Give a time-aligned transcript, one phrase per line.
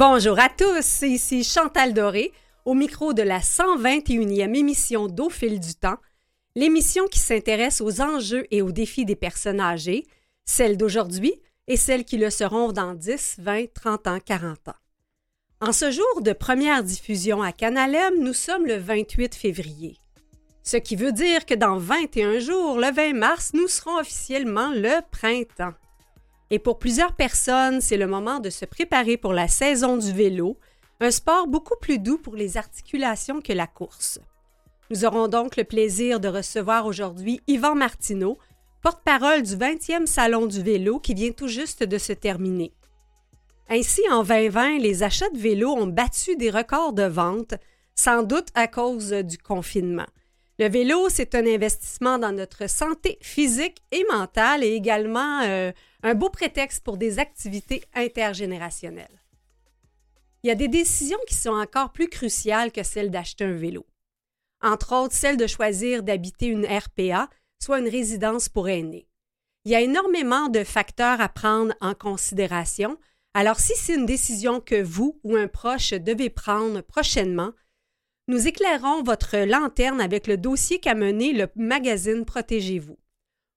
[0.00, 2.32] Bonjour à tous, ici Chantal Doré,
[2.64, 5.98] au micro de la 121e émission d'Au fil du temps,
[6.56, 10.06] l'émission qui s'intéresse aux enjeux et aux défis des personnes âgées,
[10.46, 11.34] celles d'aujourd'hui
[11.66, 14.80] et celles qui le seront dans 10, 20, 30 ans, 40 ans.
[15.60, 19.98] En ce jour de première diffusion à Canalem, nous sommes le 28 février.
[20.62, 25.02] Ce qui veut dire que dans 21 jours, le 20 mars, nous serons officiellement le
[25.10, 25.74] printemps.
[26.50, 30.58] Et pour plusieurs personnes, c'est le moment de se préparer pour la saison du vélo,
[31.00, 34.18] un sport beaucoup plus doux pour les articulations que la course.
[34.90, 38.38] Nous aurons donc le plaisir de recevoir aujourd'hui Yvan Martineau,
[38.82, 42.72] porte-parole du 20e Salon du vélo qui vient tout juste de se terminer.
[43.68, 47.54] Ainsi, en 2020, les achats de vélos ont battu des records de vente,
[47.94, 50.08] sans doute à cause du confinement.
[50.60, 56.14] Le vélo, c'est un investissement dans notre santé physique et mentale et également euh, un
[56.14, 59.22] beau prétexte pour des activités intergénérationnelles.
[60.42, 63.86] Il y a des décisions qui sont encore plus cruciales que celle d'acheter un vélo.
[64.60, 69.08] Entre autres, celle de choisir d'habiter une RPA, soit une résidence pour aînés.
[69.64, 72.98] Il y a énormément de facteurs à prendre en considération,
[73.32, 77.52] alors si c'est une décision que vous ou un proche devez prendre prochainement,
[78.30, 82.96] nous éclairons votre lanterne avec le dossier qu'a mené le magazine Protégez-vous.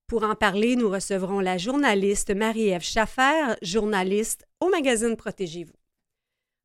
[0.08, 5.78] Pour en parler, nous recevrons la journaliste Marie-Ève Schaffer, journaliste au magazine Protégez-vous.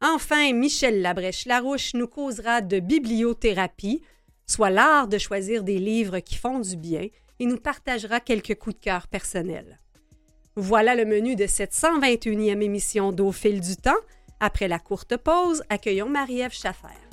[0.01, 4.01] Enfin, Michel Labrèche-Larouche nous causera de bibliothérapie,
[4.47, 8.77] soit l'art de choisir des livres qui font du bien, et nous partagera quelques coups
[8.77, 9.79] de cœur personnels.
[10.55, 14.01] Voilà le menu de cette 121e émission d'Au fil du temps.
[14.39, 17.08] Après la courte pause, accueillons Marie-Ève Schaffer.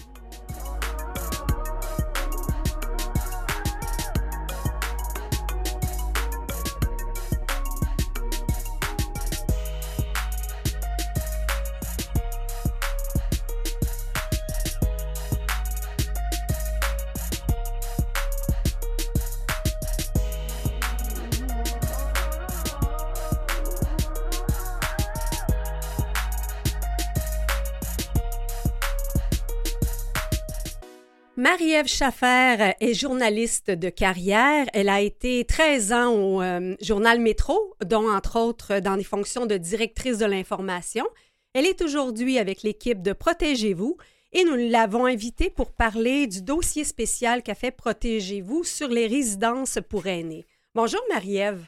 [31.58, 34.66] Marie-Ève Schaffer est journaliste de carrière.
[34.74, 39.46] Elle a été 13 ans au euh, journal Métro, dont entre autres dans des fonctions
[39.46, 41.06] de directrice de l'information.
[41.54, 43.96] Elle est aujourd'hui avec l'équipe de Protégez-vous
[44.34, 49.78] et nous l'avons invitée pour parler du dossier spécial qu'a fait Protégez-vous sur les résidences
[49.88, 50.44] pour aînés.
[50.74, 51.64] Bonjour Marie-Ève.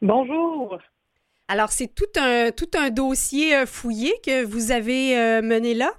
[0.00, 0.78] Bonjour.
[1.48, 5.92] Alors c'est tout un, tout un dossier euh, fouillé que vous avez euh, mené là?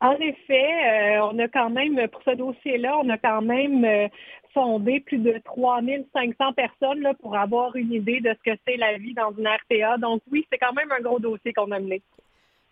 [0.00, 4.08] En effet, euh, on a quand même, pour ce dossier-là, on a quand même euh,
[4.52, 8.98] sondé plus de 3500 personnes là, pour avoir une idée de ce que c'est la
[8.98, 9.96] vie dans une RPA.
[9.96, 12.02] Donc oui, c'est quand même un gros dossier qu'on a mené.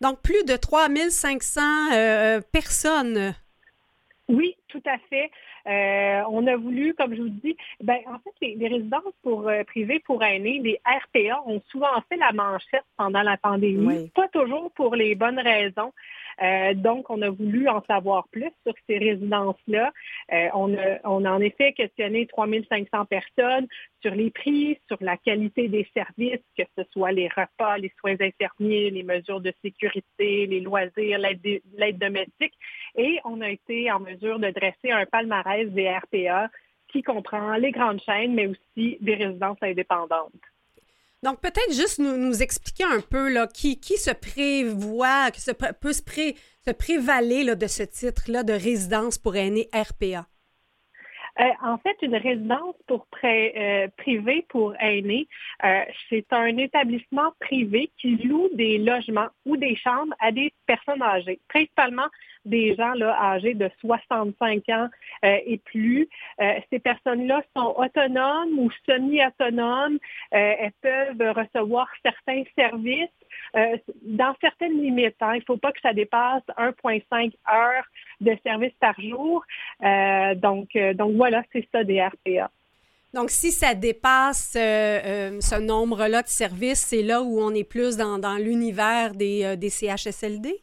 [0.02, 1.60] Donc plus de 3500
[1.92, 3.34] euh, personnes.
[4.28, 5.30] Oui, tout à fait.
[6.28, 10.22] on a voulu, comme je vous dis, ben, en fait, les, résidences pour privées pour
[10.22, 15.14] aînés, les RPA, ont souvent fait la manchette pendant la pandémie, pas toujours pour les
[15.14, 15.92] bonnes raisons.
[16.42, 19.92] Euh, donc, on a voulu en savoir plus sur ces résidences-là.
[20.32, 23.66] Euh, on, a, on en effet questionné 3500 personnes
[24.02, 28.16] sur les prix, sur la qualité des services, que ce soit les repas, les soins
[28.20, 32.54] infirmiers, les mesures de sécurité, les loisirs, l'aide domestique.
[32.96, 36.50] Et on a été en mesure de dresser un palmarès des RPA
[36.88, 40.32] qui comprend les grandes chaînes, mais aussi des résidences indépendantes.
[41.24, 45.94] Donc, peut-être juste nous, expliquer un peu là, qui, qui se prévoit, qui se, peut
[45.94, 46.02] se,
[46.66, 50.26] se prévaler de ce titre-là de résidence pour aînés RPA.
[51.40, 55.26] Euh, en fait, une résidence pour euh, privée pour aînés,
[55.64, 55.80] euh,
[56.10, 61.40] c'est un établissement privé qui loue des logements ou des chambres à des personnes âgées,
[61.48, 62.06] principalement
[62.44, 64.88] des gens âgés de 65 ans
[65.22, 66.08] et plus.
[66.70, 69.98] ces personnes-là sont autonomes ou semi-autonomes.
[70.30, 73.08] elles peuvent recevoir certains services
[73.56, 75.14] euh, dans certaines limites.
[75.20, 75.34] Hein.
[75.34, 77.84] il ne faut pas que ça dépasse 1,5 heures
[78.20, 79.44] de service par jour.
[79.84, 82.50] Euh, donc, euh, donc voilà, c'est ça des RPA.
[83.12, 88.36] Donc, si ça dépasse ce nombre-là de services, c'est là où on est plus dans,
[88.40, 90.60] l'univers des, des CHSLD?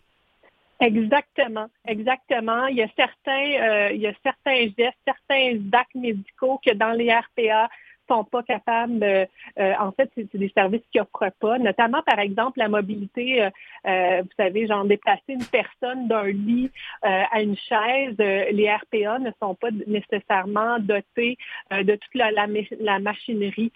[0.81, 2.65] Exactement, exactement.
[2.67, 7.13] Il y a certains, il y a certains gestes, certains actes médicaux que dans les
[7.13, 7.69] RPA,
[8.11, 12.59] sont pas capables, euh, en fait, c'est des services qui offrent pas, notamment par exemple
[12.59, 13.49] la mobilité, euh,
[13.87, 16.69] euh, vous savez, genre déplacer une personne d'un lit
[17.01, 21.37] à une chaise, les RPA ne sont pas nécessairement dotés
[21.71, 23.71] de toute la, la, machinerie.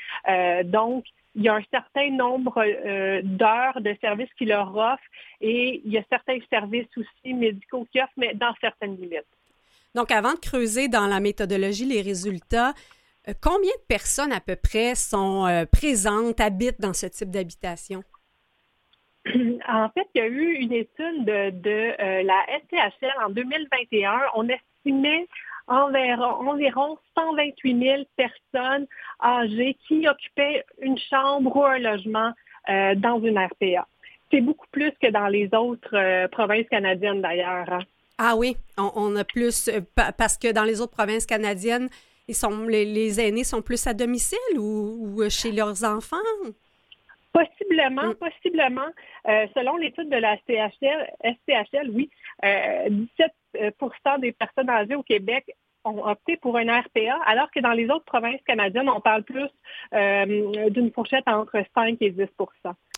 [0.66, 1.06] donc,
[1.36, 2.64] il y a un certain nombre
[3.24, 5.04] d'heures de services qui leur offrent
[5.42, 9.26] et il y a certains services aussi médicaux qui offrent, mais dans certaines limites.
[9.94, 12.74] Donc, avant de creuser dans la méthodologie les résultats,
[13.42, 18.04] combien de personnes à peu près sont présentes, habitent dans ce type d'habitation?
[19.68, 24.22] En fait, il y a eu une étude de, la STHL en 2021.
[24.36, 25.28] On estimait
[25.68, 28.88] environ, environ 128 000 personnes
[29.24, 32.34] âgées qui occupaient une chambre ou un logement
[32.70, 33.88] euh, dans une RPA.
[34.32, 37.72] C'est beaucoup plus que dans les autres euh, provinces canadiennes d'ailleurs.
[37.72, 37.80] Hein.
[38.18, 39.82] Ah oui, on, a plus euh,
[40.18, 41.90] parce que dans les autres provinces canadiennes,
[42.28, 46.16] ils sont, les, aînés sont plus à domicile ou, chez leurs enfants?
[47.34, 48.16] Possiblement, mm.
[48.16, 48.88] possiblement.
[49.54, 52.10] selon l'étude de la STHL, STHL oui,
[52.44, 53.28] 17 euh,
[54.20, 55.46] des personnes âgées au Québec
[55.86, 59.48] ont opté pour un RPA, alors que dans les autres provinces canadiennes, on parle plus
[59.94, 62.28] euh, d'une fourchette entre 5 et 10%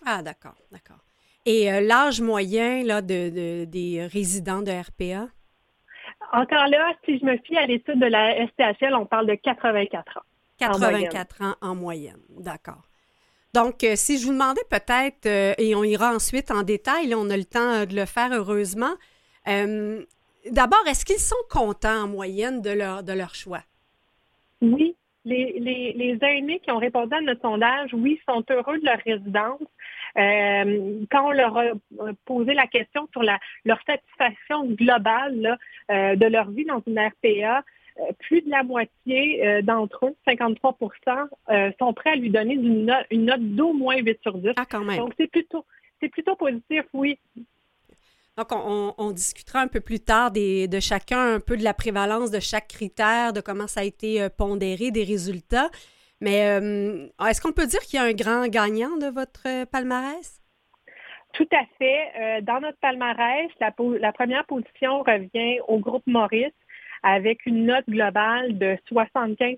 [0.05, 0.97] Ah, d'accord, d'accord.
[1.45, 5.27] Et euh, l'âge moyen là, de, des résidents de RPA?
[6.33, 10.17] Encore là, si je me fie à l'étude de la STHL, on parle de 84
[10.17, 10.21] ans.
[10.59, 12.81] 84 ans en moyenne, d'accord.
[13.53, 17.45] Donc, si je vous demandais peut-être, et on ira ensuite en détail, on a le
[17.45, 18.93] temps de le faire heureusement,
[20.51, 23.63] D'abord, est-ce qu'ils sont contents en moyenne de leur, de leur choix?
[24.61, 24.95] Oui.
[25.25, 29.59] Les, les, aînés qui ont répondu à notre sondage, oui, sont heureux de leur résidence.
[30.17, 31.63] Euh, quand on leur a
[32.23, 35.57] posé la question sur la, leur satisfaction globale
[35.91, 37.63] euh, de leur vie dans une RPA,
[37.99, 43.05] euh, plus de la moitié d'entre eux, 53% sont prêts à lui donner une note,
[43.11, 44.51] une note d'au moins 8 sur 10.
[44.55, 44.97] Ah, quand même.
[44.97, 45.65] Donc, c'est plutôt,
[45.99, 47.19] c'est plutôt positif, oui.
[48.37, 52.39] Donc, on, discutera un peu plus tard de chacun, un peu de la prévalence de
[52.39, 55.71] chaque critère, de comment ça a été euh, pondéré, des résultats.
[56.21, 59.65] Mais euh, est-ce qu'on peut dire qu'il y a un grand gagnant de votre euh,
[59.65, 60.39] palmarès?
[61.33, 62.41] Tout à fait.
[62.43, 66.53] dans notre palmarès, la, la, première position revient au groupe Maurice
[67.03, 69.57] avec une note globale de 75%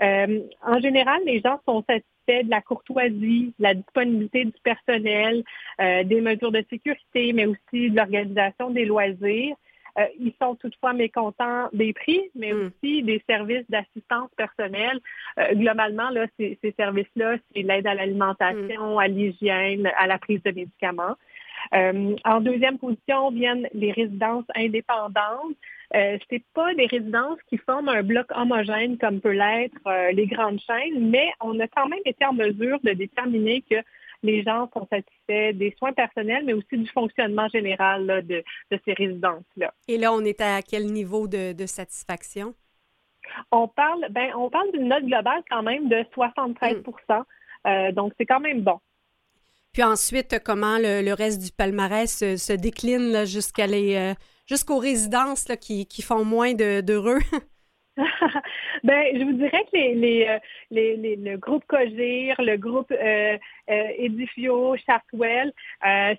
[0.00, 0.38] mmh.
[0.62, 5.42] En général, les gens sont satisfaits de la courtoisie, de la disponibilité du personnel,
[5.80, 9.56] euh, des mesures de sécurité, mais aussi de l'organisation des loisirs.
[9.98, 12.66] Euh, ils sont toutefois mécontents des prix, mais hmm.
[12.66, 15.00] aussi des services d'assistance personnelle.
[15.38, 20.52] Euh, globalement, là, ces, services-là, c'est l'aide à l'alimentation, à l'hygiène, à la prise de
[20.52, 21.16] médicaments.
[21.72, 25.56] En deuxième position viennent les résidences indépendantes.
[25.94, 30.26] Euh, c'est pas des résidences qui forment un bloc homogène comme peut l'être euh, les
[30.26, 33.76] grandes chaînes, mais on a quand même été en mesure de déterminer que
[34.22, 38.42] les gens sont satisfaits des soins personnels, mais aussi du fonctionnement général de,
[38.84, 39.72] ces résidences-là.
[39.86, 42.54] Et là, on est à quel niveau de, satisfaction?
[43.52, 47.22] On parle, ben, on parle d'une note globale quand même de 73% hmm.
[47.66, 48.80] euh, donc c'est quand même bon.
[49.72, 54.14] Puis ensuite, comment le, reste du palmarès se, décline jusqu'à les
[54.46, 57.20] jusqu'aux résidences qui, qui, font moins d'heureux?
[58.84, 60.38] ben, je vous dirais que les, les, euh,
[60.70, 63.36] les, le groupe Cogir, le groupe euh,
[63.70, 65.52] euh, Edifio, Chartwell,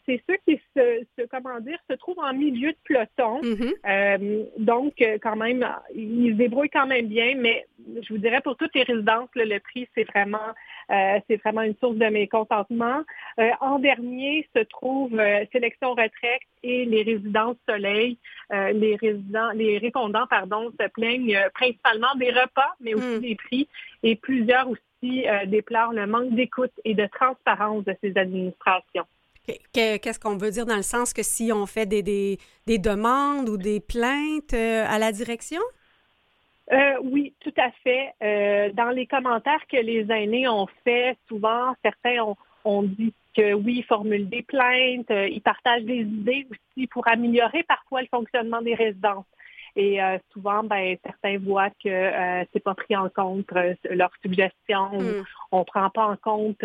[0.05, 3.41] c'est ceux qui se, se, comment dire, se trouvent en milieu de peloton.
[3.41, 4.47] Mm-hmm.
[4.57, 7.65] donc, quand même, ils se débrouillent quand même bien, mais
[8.01, 10.53] je vous dirais pour toutes les résidences, le prix, c'est vraiment
[10.89, 13.03] c'est vraiment une source de mécontentement.
[13.61, 15.11] en dernier se trouve
[15.51, 18.17] Sélection Retraite et les résidences Soleil.
[18.51, 23.21] les résidents, les répondants, pardon, se plaignent principalement des repas, mais aussi hmm.
[23.21, 23.67] des prix.
[24.03, 29.05] Et plusieurs aussi euh, déplorent le manque d'écoute et de transparence de ces administrations.
[29.73, 33.57] Qu'est-ce qu'on veut dire dans le sens que si on fait des, des, demandes ou
[33.57, 35.61] des plaintes euh, à la direction?
[36.71, 38.13] Euh, oui, tout à fait.
[38.73, 43.77] dans les commentaires que les aînés ont fait, souvent, certains ont, ont dit que oui,
[43.77, 48.75] ils formulent des plaintes, ils partagent des idées aussi pour améliorer parfois le fonctionnement des
[48.75, 49.25] résidences.
[49.75, 54.11] Et euh, souvent, ben, certains voient que euh, c'est pas pris en compte euh, leurs
[54.21, 55.23] suggestions, mm.
[55.51, 56.63] on prend pas en compte,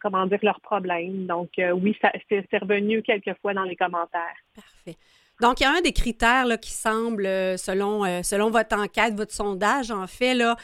[0.00, 1.26] comment dire, leurs problèmes.
[1.26, 4.36] Donc, oui, ça, c'est, revenu quelquefois dans les commentaires.
[4.54, 4.96] Parfait.
[5.40, 7.24] Donc, il y a un des critères là, qui semble,
[7.58, 10.56] selon, selon votre enquête, votre sondage, en fait, là,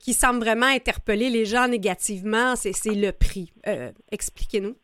[0.00, 3.52] qui semble vraiment interpeller les gens négativement, c'est, c'est le prix.
[4.12, 4.76] expliquez-nous.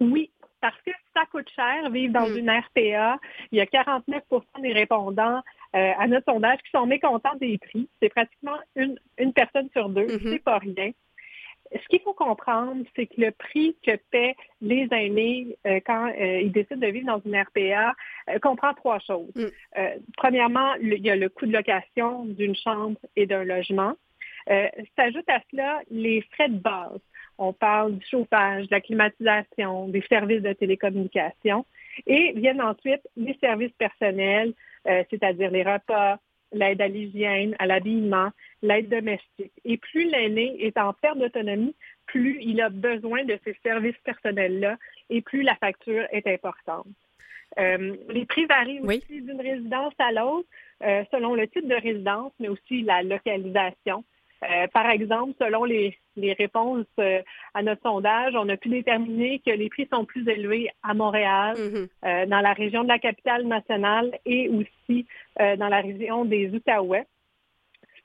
[0.00, 2.38] Oui, parce que ça coûte cher vivre dans mm.
[2.38, 3.18] une RPA.
[3.52, 5.42] Il y a 49% des répondants
[5.74, 7.88] euh, à notre sondage qui sont mécontents des prix.
[8.00, 8.98] C'est pratiquement une,
[9.34, 10.06] personne sur deux.
[10.06, 10.30] Mm-hmm.
[10.32, 10.90] C'est pas rien.
[11.72, 16.40] Ce qu'il faut comprendre, c'est que le prix que paient les aînés euh, quand euh,
[16.40, 17.94] ils décident de vivre dans une RPA
[18.42, 19.32] comprend trois choses.
[19.34, 19.46] Mm.
[20.16, 23.94] premièrement, il y a le coût de location d'une chambre et d'un logement.
[24.96, 27.00] S'ajoute à cela les frais de base.
[27.38, 31.64] On parle du chauffage, de la climatisation, des services de télécommunication.
[32.06, 34.54] Et viennent ensuite les services personnels,
[34.84, 36.18] c'est-à-dire les repas,
[36.52, 38.30] l'aide à l'hygiène, à l'habillement,
[38.62, 39.52] l'aide domestique.
[39.64, 41.74] Et plus l'aîné est en perte d'autonomie,
[42.06, 44.76] plus il a besoin de ces services personnels-là
[45.10, 46.86] et plus la facture est importante.
[47.58, 50.48] Euh, les prix varient aussi d'une résidence à l'autre
[50.82, 54.04] euh, selon le type de résidence, mais aussi la localisation.
[54.44, 56.86] Euh, par exemple, selon les, réponses
[57.54, 61.56] à notre sondage, on a pu déterminer que les prix sont plus élevés à Montréal,
[61.56, 62.26] mm-hmm.
[62.28, 65.06] dans la région de la capitale nationale et aussi
[65.38, 67.06] dans la région des Outaouais.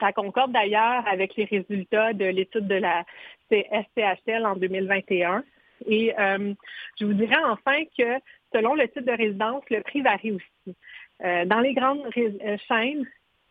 [0.01, 3.05] Ça concorde d'ailleurs avec les résultats de l'étude de la
[3.51, 5.43] SCHL en 2021.
[5.85, 6.53] Et euh,
[6.99, 8.19] je vous dirais enfin que
[8.53, 10.75] selon le type de résidence, le prix varie aussi.
[11.23, 13.05] Euh, dans les grandes euh, chaînes,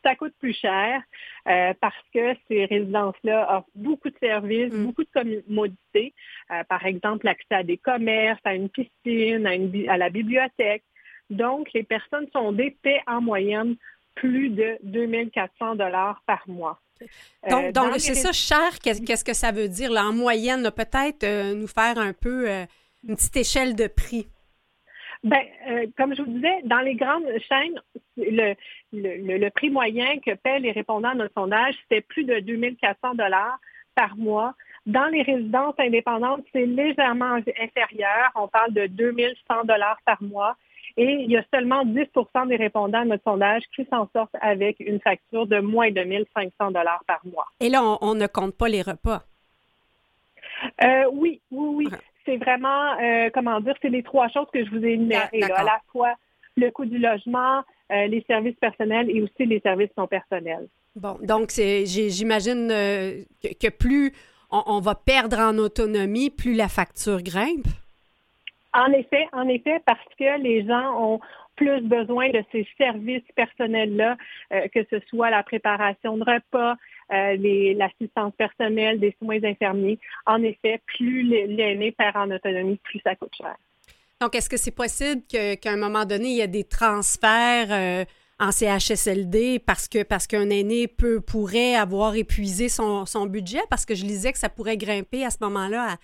[0.04, 1.02] ça coûte plus cher
[1.44, 4.84] parce que ces résidences-là offrent beaucoup de services, mm.
[4.84, 6.14] beaucoup de commodités.
[6.68, 10.84] par exemple, l'accès à des commerces, à une piscine, à, à la bibliothèque.
[11.30, 13.76] Donc, les personnes sont paient en moyenne
[14.14, 16.78] plus de 2400 dollars par mois.
[17.48, 19.90] Donc, donc c'est ça, cher, qu'est-ce que ça veut dire?
[19.90, 22.66] Là, en moyenne, peut-être euh, nous faire un peu euh,
[23.08, 24.28] une petite échelle de prix.
[25.22, 27.78] Bien, euh, comme je vous disais, dans les grandes chaînes,
[28.16, 28.54] le,
[28.92, 33.58] le, prix moyen que paient les répondants à notre sondage, c'était plus de 2400 dollars
[33.94, 34.54] par mois.
[34.86, 38.30] Dans les résidences indépendantes, c'est légèrement inférieur.
[38.34, 40.56] On parle de 2100 dollars par mois.
[40.96, 44.80] Et il y a seulement 10% des répondants à notre sondage qui s'en sortent avec
[44.80, 47.46] une facture de moins de 1500 dollars par mois.
[47.60, 49.22] Et là, on, ne compte pas les repas?
[50.82, 51.88] Euh, oui, oui, oui.
[52.30, 55.42] C'est vraiment, euh, comment dire, c'est les trois choses que je vous ai énumérées.
[55.52, 56.14] à la fois
[56.56, 60.68] le coût du logement, euh, les services personnels et aussi les services non personnels.
[60.94, 64.12] Bon, donc j'imagine que, plus
[64.52, 67.66] on va perdre en autonomie, plus la facture grimpe?
[68.72, 71.20] En effet, en effet, parce que les gens ont
[71.56, 74.16] plus besoin de ces services personnels-là,
[74.52, 76.76] euh, que ce soit la préparation de repas,
[77.12, 79.98] euh, l'assistance personnelle, des soins infirmiers.
[80.26, 83.56] En effet, plus l'aîné perd en autonomie, plus ça coûte cher.
[84.20, 88.04] Donc, est-ce que c'est possible qu'à un moment donné, il y ait des transferts euh,
[88.38, 93.60] en CHSLD parce que parce qu'un aîné peut pourrait avoir épuisé son, son budget?
[93.70, 95.96] Parce que je lisais que ça pourrait grimper à ce moment-là à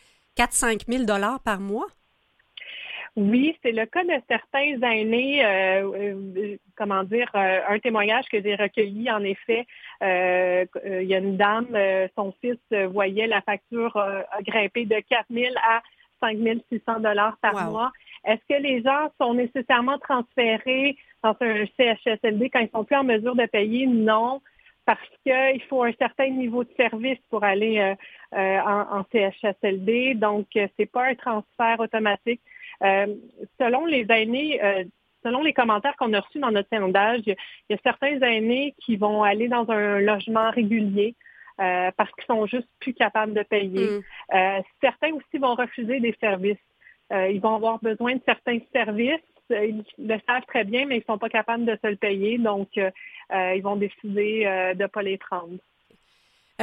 [0.42, 1.04] 4-5 000
[1.44, 1.86] par mois.
[3.16, 5.90] Oui, c'est le cas de certains aînés, euh,
[6.36, 9.66] euh, comment dire, euh, un témoignage que j'ai recueilli, en effet,
[10.02, 11.68] il y a une dame,
[12.14, 12.58] son fils
[12.90, 13.98] voyait la facture
[14.42, 15.82] grimper de 4 000 à
[16.20, 16.36] 5
[16.70, 17.90] 600 dollars par mois.
[18.24, 23.04] Est-ce que les gens sont nécessairement transférés dans un CHSLD quand ils sont plus en
[23.04, 23.86] mesure de payer?
[23.86, 24.42] Non
[24.84, 27.96] parce qu'il faut un certain niveau de service pour aller
[28.30, 30.14] en, en, CHSLD.
[30.14, 32.40] Donc, c'est pas un transfert automatique.
[32.82, 33.06] Euh,
[33.60, 34.84] selon les aînés, euh,
[35.24, 37.36] selon les commentaires qu'on a reçus dans notre sondage, il
[37.70, 41.14] y a certains aînés qui vont aller dans un logement régulier.
[41.58, 43.88] Euh, parce qu'ils sont juste plus capables de payer.
[44.30, 44.62] Mm.
[44.82, 46.58] certains aussi vont refuser des services.
[47.10, 49.22] ils vont avoir besoin de certains services.
[49.48, 52.36] Ils le savent très bien, mais ils ne sont pas capables de se le payer.
[52.36, 55.56] Donc, ils vont décider de ne pas les prendre.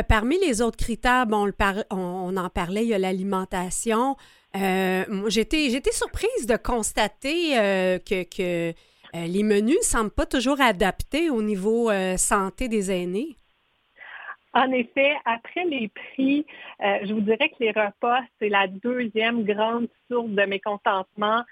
[0.08, 1.52] Parmi les autres critères, bon,
[1.92, 4.16] on, en parlait, il y a l'alimentation.
[4.56, 8.72] Euh, j'étais, surprise de constater euh, que, euh,
[9.14, 13.36] les menus ne semblent pas toujours adaptés au niveau santé des aînés.
[14.56, 16.46] En effet, après les prix,
[16.80, 21.44] je vous dirais que les repas, c'est la deuxième grande source de mécontentement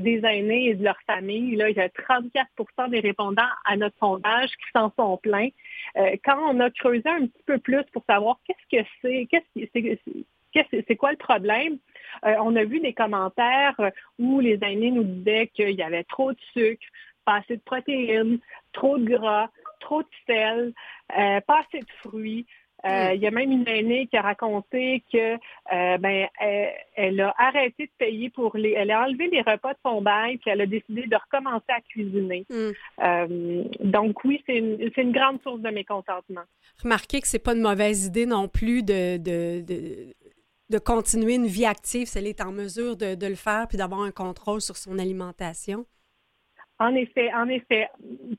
[0.00, 1.54] des aînés et de leur famille.
[1.54, 5.50] Là, il y a 34% des répondants à notre sondage qui s'en sont plaints.
[6.24, 10.24] quand on a creusé un petit peu plus pour savoir qu'est-ce que c'est, qu'est-ce
[10.70, 11.78] c'est quoi le problème,
[12.24, 13.78] euh, on a vu des commentaires
[14.18, 16.86] où les aînés nous disaient qu'il y avait trop de sucre,
[17.24, 18.38] pas assez de protéines,
[18.72, 19.48] trop de gras,
[19.80, 20.72] trop de sel,
[21.18, 22.46] euh, pas assez de fruits.
[22.84, 23.14] Euh, hmm.
[23.14, 25.38] il y a même une aînée qui a raconté que
[25.96, 26.28] ben
[26.96, 30.36] elle, a arrêté de payer pour les, elle a enlevé les repas de son bail
[30.36, 32.44] puis elle a décidé de recommencer à cuisiner.
[32.50, 33.62] Hmm.
[33.80, 36.42] donc oui, c'est une, grande source de mécontentement.
[36.82, 40.14] Remarquez que c'est pas une mauvaise idée non plus de de
[40.78, 44.10] continuer une vie active si elle est en mesure de, le faire puis d'avoir un
[44.10, 45.86] contrôle sur son alimentation?
[46.78, 47.88] En effet, en effet,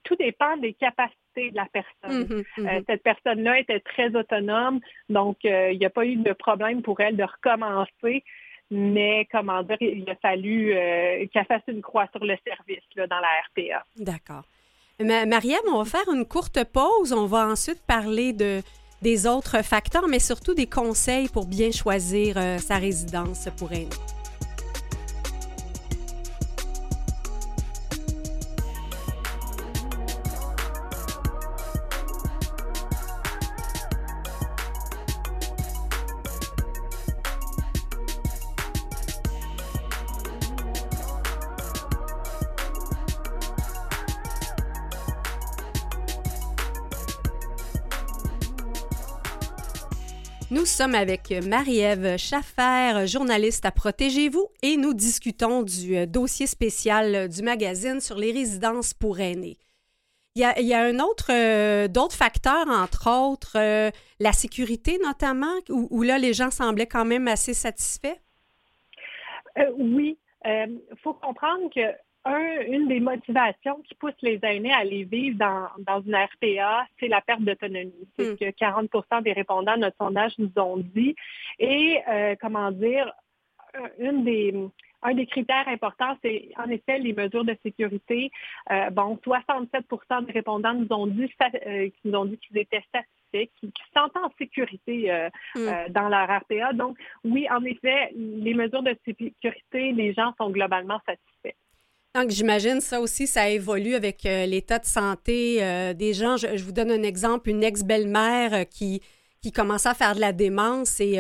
[0.04, 2.24] tout dépend des capacités de la personne.
[2.24, 2.80] Mm-hmm, mm-hmm.
[2.80, 6.82] Euh, cette personne-là était très autonome, donc euh, il n'y a pas eu de problème
[6.82, 8.24] pour elle de recommencer,
[8.72, 13.08] mais comment dire, il a fallu euh, qu'elle fasse une croix sur le service là,
[13.08, 13.86] dans la RPA.
[13.98, 14.44] D'accord.
[15.00, 17.12] Mariam, on va faire une courte pause.
[17.12, 18.62] On va ensuite parler de
[19.02, 23.90] des autres facteurs, mais surtout des conseils pour bien choisir sa résidence pour aînés.
[50.76, 57.44] Sommes avec Marie-Ève Schaffer, journaliste à Protégez-vous, et nous discutons du euh, dossier spécial du
[57.44, 59.56] magazine sur les résidences pour aînés.
[60.36, 63.90] Il y a, un autre, euh, d'autres facteurs, entre autres, euh,
[64.20, 68.20] la sécurité notamment, où, là, les gens semblaient quand même assez satisfaits?
[69.78, 70.18] oui.
[70.44, 76.02] Il faut comprendre que une des motivations qui pousse les aînés à aller vivre dans,
[76.02, 77.94] une RPA, c'est la perte d'autonomie.
[78.18, 78.38] C'est ce hmm.
[78.38, 81.16] que 40% des répondants à notre sondage nous ont dit.
[81.60, 83.12] Et, euh, comment dire,
[84.00, 84.56] une des,
[85.04, 88.32] un des critères importants, c'est en effet les mesures de sécurité.
[88.72, 91.32] Euh, bon, 67% des répondants nous ont dit,
[91.68, 95.92] euh, nous ont dit qu'ils étaient satisfaits, qu'ils se sentent en sécurité hmm.
[95.92, 96.74] dans leur RPA.
[96.74, 101.35] Donc, oui, en effet, les mesures de sécurité, les gens sont globalement satisfaits.
[102.16, 106.38] Donc, j'imagine ça aussi, ça évolue avec euh, l'état de santé euh, des gens.
[106.38, 109.02] Je, vous donne un exemple, une ex-belle-mère euh, qui,
[109.42, 111.16] qui commençait à faire de la démence et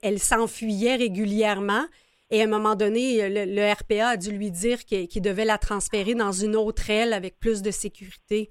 [0.00, 1.84] elle, s'enfuyait régulièrement.
[2.30, 6.14] Et à un moment donné, le, RPA a dû lui dire qu'il devait la transférer
[6.14, 8.50] dans une autre aile avec plus de sécurité.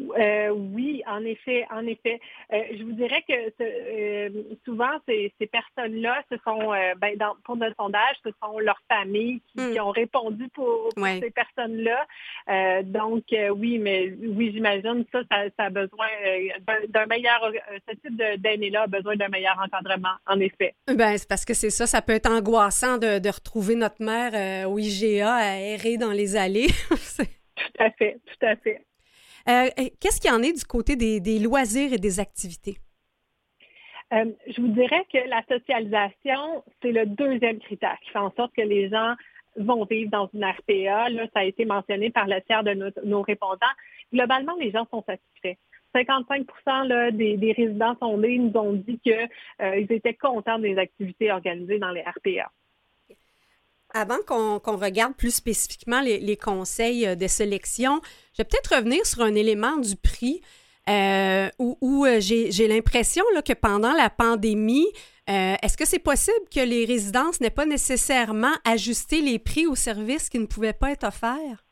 [0.00, 2.18] Euh, oui, en effet, en effet.
[2.52, 4.30] Euh, je vous dirais que euh,
[4.64, 9.80] souvent ces, personnes-là, ce sont, ben, pour notre sondage, ce sont leurs familles qui, hmm.
[9.80, 12.82] ont répondu pour, ces personnes-là.
[12.82, 13.24] donc
[13.56, 16.08] oui, mais oui, j'imagine ça, ça, a besoin
[16.88, 17.52] d'un meilleur,
[17.88, 20.74] ce type d'aîné-là a besoin d'un meilleur encadrement, en effet.
[20.86, 24.68] Ben c'est parce que c'est ça, ça peut être angoissant de, de retrouver notre mère
[24.68, 26.68] au IGA à errer dans les allées.
[26.88, 28.82] tout à fait, tout à fait.
[29.48, 29.68] Euh,
[30.00, 32.76] qu'est-ce qu'il y en est du côté des, loisirs et des activités?
[34.12, 38.52] Euh, je vous dirais que la socialisation, c'est le deuxième critère qui fait en sorte
[38.54, 39.14] que les gens
[39.56, 41.08] vont vivre dans une RPA.
[41.08, 43.66] Là, ça a été mentionné par le tiers de nos, répondants.
[44.12, 45.58] Globalement, les gens sont satisfaits.
[45.94, 49.28] 55% des, résidents sondés nous ont dit qu'ils
[49.60, 52.50] euh, étaient contents des activités organisées dans les RPA.
[53.94, 58.00] Avant qu'on regarde plus spécifiquement les, conseils euh, de sélection,
[58.32, 60.40] je vais peut-être revenir sur un élément du prix
[60.88, 64.88] euh, où, euh, j'ai l'impression que pendant la pandémie,
[65.28, 70.28] est-ce que c'est possible que les résidences n'aient pas nécessairement ajusté les prix aux services
[70.28, 71.64] qui ne pouvaient pas être offerts?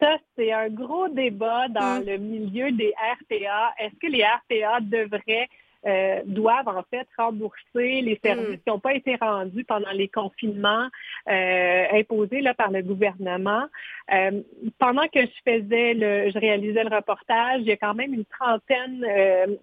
[0.00, 2.04] Ça, c'est un gros débat dans hum.
[2.04, 3.74] le milieu des RPA.
[3.78, 5.48] Est-ce que les RPA devraient
[5.86, 8.56] euh, doivent en fait rembourser les services mm.
[8.56, 10.88] qui n'ont pas été rendus pendant les confinements
[11.28, 13.64] euh, imposés là, par le gouvernement.
[14.12, 14.42] Euh,
[14.78, 18.24] pendant que je faisais le, je réalisais le reportage, il y a quand même une
[18.24, 19.04] trentaine,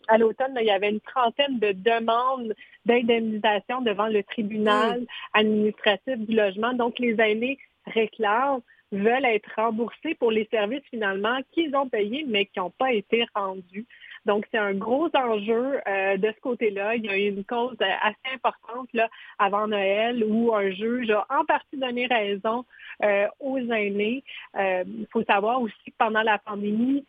[0.07, 2.53] à l'automne, il y avait une trentaine de demandes
[2.85, 5.05] d'indemnisation devant le tribunal mm.
[5.33, 6.73] administratif du logement.
[6.73, 8.61] Donc, les aînés réclament
[8.93, 13.25] veulent être remboursés pour les services finalement qu'ils ont payés mais qui n'ont pas été
[13.33, 13.85] rendus.
[14.25, 16.95] Donc, c'est un gros enjeu euh, de ce côté-là.
[16.95, 21.09] Il y a eu une cause euh, assez importante là, avant Noël où un juge
[21.09, 22.65] a en partie donné raison
[23.03, 24.23] euh, aux aînés.
[24.55, 27.05] Il faut savoir aussi que pendant la pandémie,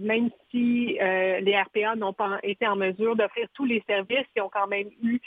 [0.00, 4.50] même si les RPA n'ont pas été en mesure d'offrir tous les services, ils ont
[4.50, 5.18] quand même eu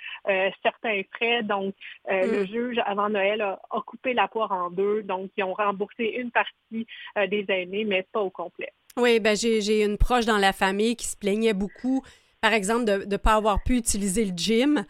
[0.61, 1.41] certains frais.
[1.41, 1.73] Donc,
[2.07, 2.47] le mm.
[2.47, 5.01] juge, avant Noël, a, coupé la poire en deux.
[5.01, 6.85] Donc, ils ont remboursé une partie
[7.27, 8.71] des aînés, mais pas au complet.
[8.97, 12.01] Oui, ben j'ai une proche dans la famille qui se plaignait beaucoup,
[12.39, 14.85] par exemple, de ne pas avoir pu utiliser le gym.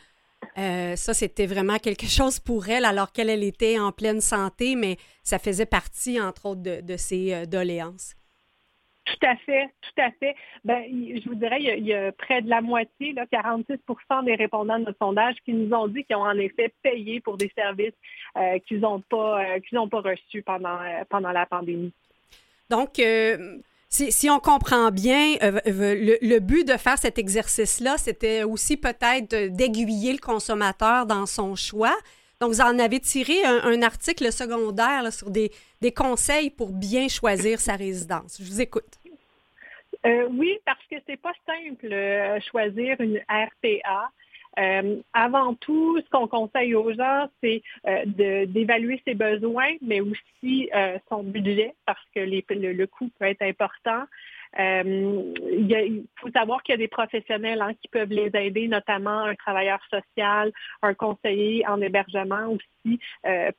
[0.57, 4.75] Euh, ça, c'était vraiment quelque chose pour elle, alors qu'elle elle était en pleine santé,
[4.75, 8.15] mais ça faisait partie, entre autres, de, ses euh, doléances.
[9.05, 10.35] Tout à fait, tout à fait.
[10.63, 13.77] Ben, je vous dirais, il y, a, près de la moitié, là, 46
[14.23, 17.37] des répondants de notre sondage qui nous ont dit qu'ils ont en effet payé pour
[17.37, 17.93] des services
[18.37, 21.93] euh, qu'ils n'ont pas, qu'ils pas reçus pendant, pendant la pandémie.
[22.69, 22.99] Donc,
[23.89, 29.55] si, on comprend bien, euh, euh, le, but de faire cet exercice-là, c'était aussi peut-être
[29.55, 31.95] d'aiguiller le consommateur dans son choix.
[32.41, 35.51] Donc, vous en avez tiré un, article secondaire sur des,
[35.95, 38.41] conseils pour bien choisir sa résidence.
[38.41, 38.99] Je vous écoute.
[40.05, 41.95] Euh, oui, parce que c'est pas simple
[42.51, 44.09] choisir une RPA.
[44.59, 50.69] Euh, avant tout, ce qu'on conseille aux gens, c'est euh, d'évaluer ses besoins, mais aussi
[50.73, 54.03] euh, son budget, parce que le, coût peut être important.
[54.57, 59.35] il, faut savoir qu'il y a des professionnels hein, qui peuvent les aider, notamment un
[59.35, 62.99] travailleur social, un conseiller en hébergement aussi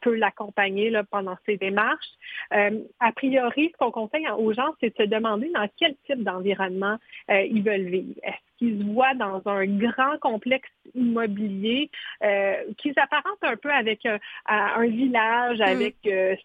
[0.00, 2.12] peut l'accompagner pendant ces démarches.
[2.50, 6.96] a priori, ce qu'on conseille aux gens, c'est de se demander dans quel type d'environnement
[7.28, 8.20] ils veulent vivre.
[8.58, 11.90] Qu'ils se voient dans un grand complexe immobilier
[12.22, 15.62] euh, qui s'apparente un peu avec un, un village, mm.
[15.62, 16.36] avec, euh,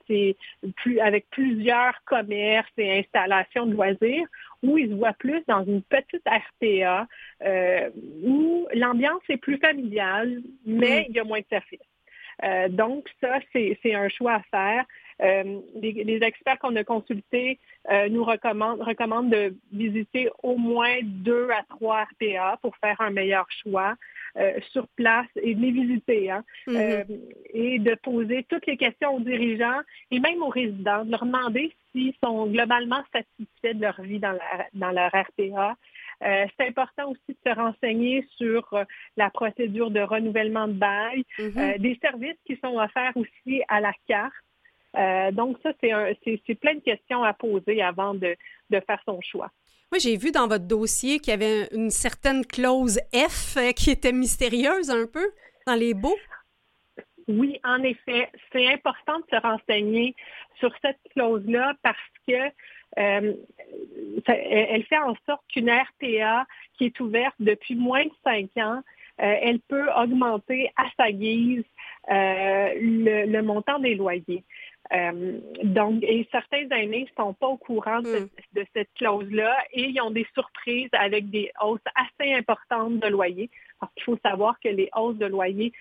[0.76, 4.28] plus, avec plusieurs commerces et installations de loisirs,
[4.64, 7.08] où ils se voient plus dans une petite RPA
[7.44, 7.90] euh,
[8.24, 11.06] où l'ambiance est plus familiale, mais mm.
[11.10, 11.91] il y a moins de services.
[12.44, 14.86] Euh, donc, ça, c'est un choix à faire.
[15.22, 17.60] Euh, les, experts qu'on a consultés
[17.92, 23.12] euh, nous recommandent, recommandent de visiter au moins deux à trois RPA pour faire un
[23.12, 23.96] meilleur choix.
[24.72, 27.20] sur place et de les visiter hein, mm-hmm.
[27.54, 31.76] et de poser toutes les questions aux dirigeants et même aux résidents, de leur demander
[31.92, 34.38] s'ils sont globalement satisfaits de leur vie dans,
[34.74, 35.76] dans leur RPA,
[36.24, 38.84] euh, c'est important aussi de se renseigner sur euh,
[39.18, 41.76] la procédure de renouvellement de bail, mm-hmm.
[41.76, 44.34] euh, des services qui sont offerts aussi à la carte.
[45.34, 48.36] donc ça, c'est plein de questions à poser avant de,
[48.70, 49.50] faire son choix.
[49.92, 54.14] Moi, j'ai vu dans votre dossier qu'il y avait une certaine clause F qui était
[54.14, 55.28] mystérieuse un peu
[55.66, 56.18] dans les baux.
[57.28, 60.16] Oui, en effet, c'est important de se renseigner
[60.60, 62.52] sur cette clause-là parce que
[62.98, 63.34] euh,
[64.28, 66.46] elle fait en sorte qu'une RPA
[66.78, 68.82] qui est ouverte depuis moins de cinq ans,
[69.22, 71.64] euh, elle peut augmenter à sa guise
[72.10, 74.44] euh, le, montant des loyers.
[75.64, 78.64] donc, et certains aînés ne sont pas au courant de, hmm.
[78.76, 83.50] cette clause-là et ils ont des surprises avec des hausses assez importantes de loyers.
[83.80, 85.72] Parce qu'il faut savoir que les hausses de loyers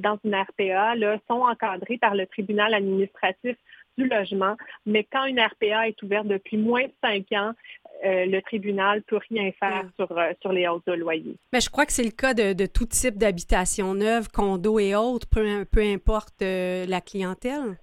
[0.00, 3.56] dans une RPA là, sont encadrées par le tribunal administratif
[3.98, 4.56] du logement,
[4.86, 7.52] mais quand une RPA est ouverte depuis moins de cinq ans,
[8.04, 9.90] euh, le tribunal ne peut rien faire mm.
[9.98, 11.36] sur, euh, sur les hausses de loyer.
[11.52, 15.26] Mais je crois que c'est le cas de, tout type d'habitation neuve, condo et autres,
[15.28, 17.76] peu, peu importe euh, la clientèle.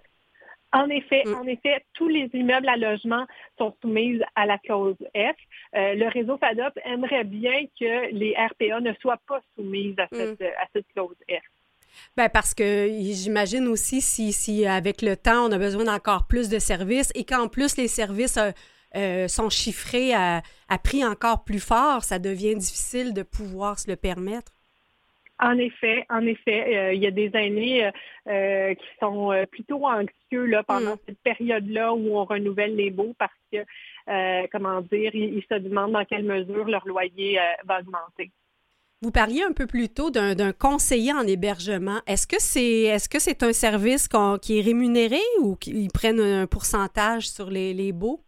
[0.72, 1.34] En effet, mm.
[1.34, 3.26] en effet, tous les immeubles à logement
[3.58, 5.36] sont soumis à la clause F.
[5.74, 10.38] le réseau FADOP aimerait bien que les RPA ne soient pas soumises à mm.
[10.42, 11.55] à cette clause F.
[12.18, 16.50] Ben parce que j'imagine aussi si, si avec le temps, on a besoin d'encore plus
[16.50, 18.52] de services et qu'en plus les services euh,
[18.96, 20.42] euh, sont chiffrés à,
[20.84, 24.52] prix encore plus fort, ça devient difficile de pouvoir se le permettre.
[25.38, 27.92] En effet, en effet, euh, il y a des aînés
[28.26, 31.00] qui sont plutôt anxieux là, pendant mm.
[31.06, 33.58] cette période-là où on renouvelle les baux parce que,
[34.48, 38.32] comment dire, ils, se demandent dans quelle mesure leur loyer va augmenter.
[39.02, 42.00] Vous parliez un peu plus tôt d'un conseiller en hébergement.
[42.08, 44.08] Est-ce que c'est est-ce que c'est un service
[44.42, 48.26] qui est rémunéré ou qu'ils prennent un pourcentage sur les, les baux?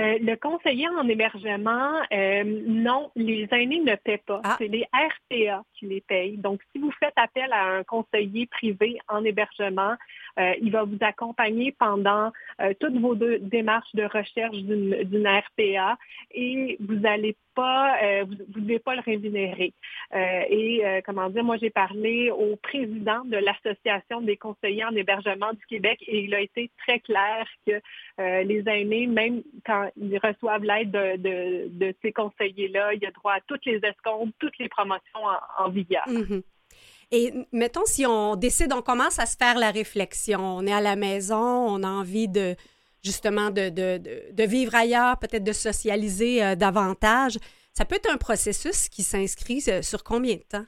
[0.00, 4.40] Euh, le conseiller en hébergement, euh, non, les aînés ne paient pas.
[4.44, 4.56] Ah.
[4.58, 6.38] C'est les RPA qui les payent.
[6.38, 9.94] Donc, si vous faites appel à un conseiller privé en hébergement,
[10.38, 12.32] euh, il va vous accompagner pendant
[12.78, 15.98] toutes vos démarches de recherche d'une RPA
[16.30, 19.72] et vous n'allez pas, vous ne devez pas le rémunérer.
[20.14, 25.64] et comment dire, moi j'ai parlé au président de l'Association des conseillers en hébergement du
[25.66, 27.80] Québec et il a été très clair que
[28.18, 32.94] les aînés, même quand ils reçoivent l'aide de, ces conseillers-là.
[32.94, 35.20] Il y a droit à toutes les escomptes, toutes les promotions
[35.58, 36.08] en, vigueur.
[36.08, 36.42] Mhm.
[37.12, 40.80] Et mettons, si on décide, on commence à se faire la réflexion, on est à
[40.80, 42.54] la maison, on a envie de
[43.02, 47.38] justement de, vivre ailleurs, peut-être de socialiser euh, davantage.
[47.72, 50.66] Ça peut être un processus qui s'inscrit euh, sur combien de temps?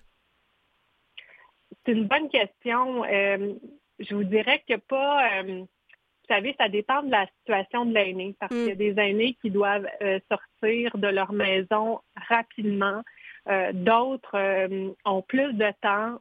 [1.84, 3.04] C'est une bonne question.
[3.04, 3.54] Euh,
[3.98, 8.54] je vous dirais que pas vous savez, ça dépend de la situation de l'aîné, parce
[8.54, 8.78] qu'il y a mm.
[8.78, 9.88] des aînés qui doivent
[10.30, 13.02] sortir de leur maison rapidement.
[13.48, 16.20] Euh, d'autres euh, ont plus de temps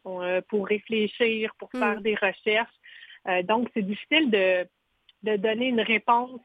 [0.50, 2.04] pour réfléchir, pour faire mm.
[2.04, 3.44] des recherches.
[3.44, 4.68] donc, c'est difficile de,
[5.24, 6.42] donner une réponse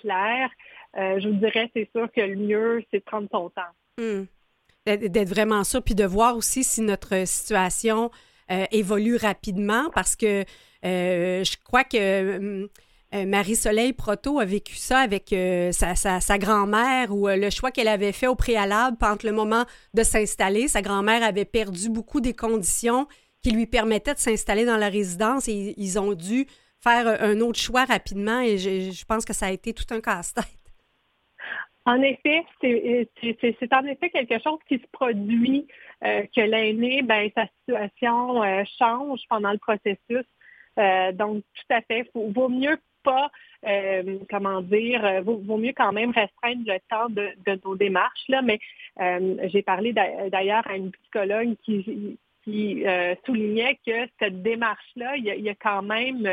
[0.00, 0.50] claire.
[0.94, 3.62] je vous dirais, c'est sûr que le mieux, c'est de prendre son temps.
[3.98, 4.24] Mm.
[4.86, 8.10] D'être vraiment sûr, puis de voir aussi si notre situation
[8.70, 10.44] évolue rapidement, parce que
[10.82, 12.68] je crois que
[13.14, 17.88] euh, Marie-Soleil Proto a vécu ça avec euh, sa, grand-mère ou euh, le choix qu'elle
[17.88, 19.64] avait fait au préalable entre le moment
[19.94, 20.68] de s'installer.
[20.68, 23.08] Sa grand-mère avait perdu beaucoup des conditions
[23.42, 26.46] qui lui permettaient de s'installer dans la résidence et ils ont dû
[26.80, 30.44] faire un autre choix rapidement et je, pense que ça a été tout un casse-tête.
[31.84, 35.66] En effet, c'est en effet quelque chose qui se produit,
[36.02, 38.42] que l'aîné, ben, sa situation
[38.78, 40.26] change pendant le processus.
[41.16, 43.30] donc, tout à fait, il vaut mieux pas,
[44.28, 48.28] comment dire, vaut, vaut, mieux quand même restreindre le temps de, nos démarches.
[48.28, 48.60] Là, mais
[49.48, 52.84] j'ai parlé d'ailleurs à une psychologue qui, qui
[53.24, 56.26] soulignait que cette démarche-là, il, y, a quand même,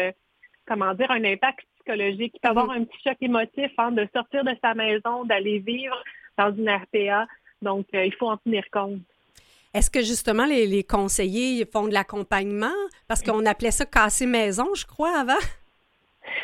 [0.67, 2.33] comment dire, un impact psychologique.
[2.35, 2.81] Il peut avoir mm-hmm.
[2.81, 6.01] un petit choc émotif hein, de sortir de sa maison, d'aller vivre
[6.37, 7.27] dans une RPA.
[7.61, 8.99] Donc, il faut en tenir compte.
[9.73, 12.71] Est-ce que justement les, conseillers font de l'accompagnement?
[13.09, 15.33] Parce qu'on appelait ça casser maison, je crois, avant.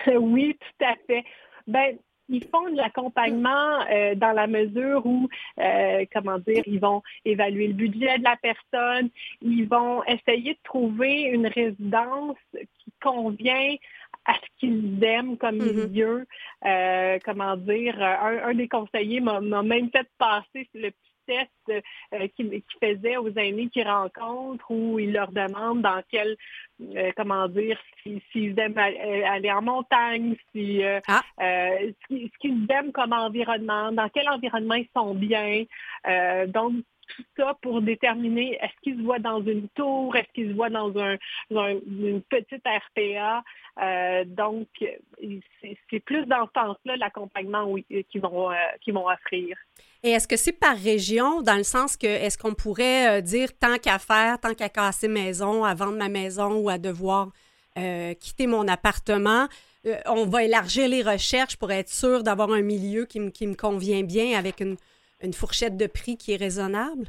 [0.19, 1.23] oui, tout à fait.
[1.67, 5.27] Ben, ils font de l'accompagnement euh, dans la mesure où,
[5.59, 9.09] euh, comment dire, ils vont évaluer le budget de la personne,
[9.41, 13.75] ils vont essayer de trouver une résidence qui convient
[14.25, 15.87] à ce qu'ils aiment comme mm-hmm.
[15.87, 16.25] milieu.
[16.65, 22.27] Euh, comment dire, un, un des conseillers m'a même fait passer le petit test euh,
[22.35, 26.35] qu'il faisait aux aînés qu'ils rencontrent où il leur demande dans quel,
[26.95, 27.79] euh, comment dire,
[28.31, 31.21] s'ils aiment aller en montagne, si, euh, ah.
[31.39, 35.63] ce qu'ils aiment comme environnement, dans quel environnement ils sont bien.
[36.47, 36.73] donc,
[37.15, 40.69] tout ça pour déterminer est-ce qu'ils se voient dans une tour, est-ce qu'ils se voient
[40.69, 41.17] dans un,
[41.49, 43.43] une petite RPA.
[44.25, 44.67] donc,
[45.89, 47.75] c'est plus dans ce sens-là l'accompagnement
[48.09, 48.49] qu'ils vont,
[48.81, 49.57] qu'ils vont offrir.
[50.03, 53.49] Et est-ce que c'est par région, dans le sens que est-ce qu'on pourrait euh, dire
[53.59, 57.29] tant qu'à faire, tant qu'à casser maison, à vendre ma maison ou à devoir
[57.77, 59.47] euh, quitter mon appartement,
[59.85, 64.01] euh, on va élargir les recherches pour être sûr d'avoir un milieu qui, me convient
[64.01, 64.75] bien avec une,
[65.33, 67.07] fourchette de prix qui est raisonnable?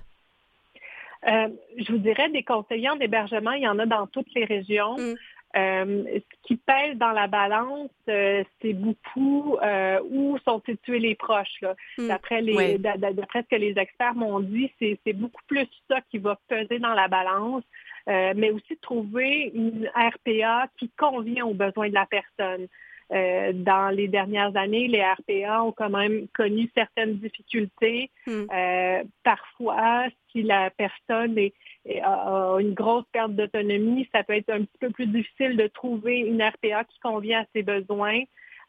[1.25, 4.99] je vous dirais, des conseillers en hébergement, il y en a dans toutes les régions.
[4.99, 5.15] Mm.
[5.55, 11.15] Euh, ce qui pèse dans la balance, euh, c'est beaucoup euh, où sont situés les
[11.15, 11.63] proches.
[11.99, 16.39] D'après les, d'après ce que les experts m'ont dit, c'est beaucoup plus ça qui va
[16.49, 17.65] peser dans la balance,
[18.07, 22.67] mais aussi trouver une RPA qui convient aux besoins de la personne.
[23.13, 28.11] Dans les dernières années, les RPA ont quand même connu certaines difficultés.
[28.27, 28.47] Hmm.
[29.23, 31.53] parfois, si la personne est,
[32.03, 36.19] a, une grosse perte d'autonomie, ça peut être un petit peu plus difficile de trouver
[36.19, 38.23] une RPA qui convient à ses besoins.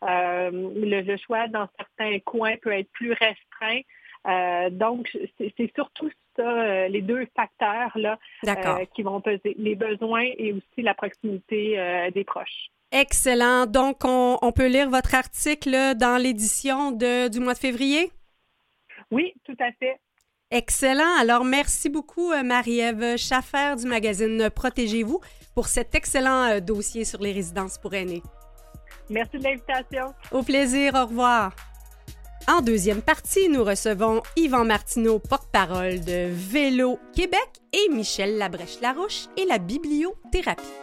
[0.04, 3.82] Euh, le, choix dans certains coins peut être plus restreint.
[4.28, 8.18] Euh, donc, c'est surtout ça, euh, les deux facteurs là,
[8.96, 12.70] qui vont peser, les besoins et aussi la proximité des proches.
[12.94, 13.66] Excellent.
[13.66, 18.12] Donc, on, on, peut lire votre article dans l'édition du mois de février?
[19.12, 20.00] Oui, tout à fait.
[20.52, 21.18] Excellent.
[21.20, 25.20] Alors, merci beaucoup, euh, Marie-Ève Schaffer du magazine Protégez-vous
[25.56, 28.22] pour cet excellent euh, dossier sur les résidences pour aînés.
[29.10, 30.14] Merci de l'invitation.
[30.32, 30.94] Au plaisir.
[30.94, 31.56] Au revoir.
[32.48, 39.46] En deuxième partie, nous recevons Yvan Martineau, porte-parole de Vélo Québec, et Michel Labrèche-Larouche et
[39.46, 40.83] la bibliothérapie.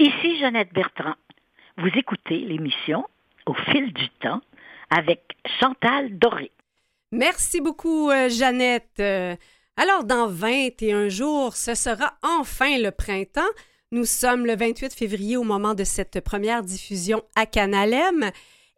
[0.00, 1.16] Ici Jeannette Bertrand.
[1.76, 3.04] Vous écoutez l'émission
[3.46, 4.40] Au fil du temps
[4.90, 6.52] avec Chantal Doré.
[7.10, 9.00] Merci beaucoup, euh, Jeannette.
[9.00, 9.34] Euh,
[9.76, 13.40] alors, dans 21 jours, ce sera enfin le printemps.
[13.90, 18.30] Nous sommes le 28 février au moment de cette première diffusion à Canalem.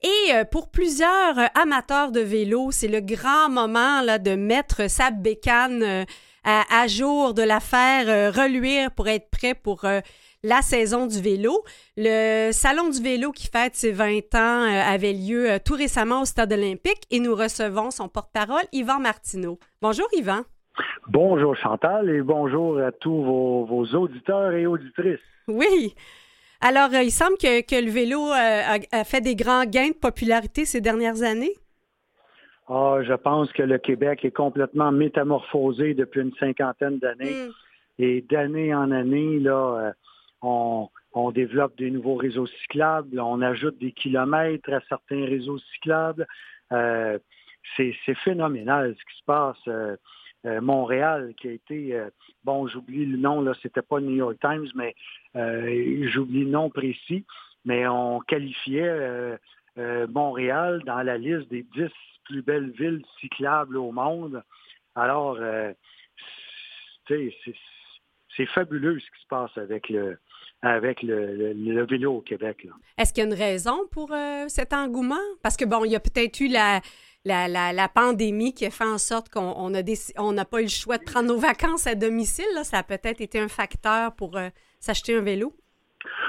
[0.02, 5.10] Et euh, pour plusieurs amateurs de vélo, c'est le grand moment là, de mettre sa
[5.10, 6.06] bécane
[6.44, 9.84] à, jour, de la faire reluire pour être prêt pour
[10.42, 11.62] la saison du vélo.
[11.96, 16.22] Le Salon du vélo qui fête ses 20 ans euh, avait lieu euh, tout récemment
[16.22, 19.58] au Stade olympique et nous recevons son porte-parole, Yvan Martineau.
[19.82, 20.42] Bonjour Yvan.
[21.08, 25.18] Bonjour Chantal et bonjour à tous vos, auditeurs et auditrices.
[25.48, 25.94] Oui.
[26.60, 30.80] Alors, euh, il semble que, le vélo a, fait des grands gains de popularité ces
[30.80, 31.54] dernières années.
[32.68, 37.32] Ah, je pense que le Québec est complètement métamorphosé depuis une cinquantaine d'années.
[37.32, 37.50] Hmm.
[37.98, 39.92] Et d'année en année, là,
[40.42, 40.88] on,
[41.32, 46.26] développe des nouveaux réseaux cyclables, on ajoute des kilomètres à certains réseaux cyclables.
[46.72, 47.18] Euh,
[47.76, 49.68] c'est phénoménal ce qui se passe.
[49.68, 49.96] Euh,
[50.46, 52.02] euh, Montréal, qui a été,
[52.44, 54.94] bon, j'oublie le nom, là, c'était pas New York Times, mais
[55.34, 57.26] j'oublie le nom précis,
[57.66, 59.38] mais on qualifiait
[60.08, 61.92] Montréal dans la liste des dix
[62.24, 64.42] plus belles villes cyclables au monde.
[64.94, 65.38] Alors,
[67.06, 70.18] c'est fabuleux ce qui se passe avec le,
[70.62, 72.66] avec le, vélo au Québec.
[72.98, 75.14] Est-ce qu'il y a une raison pour euh, cet engouement?
[75.42, 76.80] Parce que, bon, il y a peut-être eu la,
[77.24, 79.80] la, pandémie qui a fait en sorte qu'on n'a
[80.18, 82.44] on pas eu le choix de prendre nos vacances à domicile.
[82.64, 84.48] Ça a peut-être été un facteur pour euh,
[84.80, 85.54] s'acheter un vélo?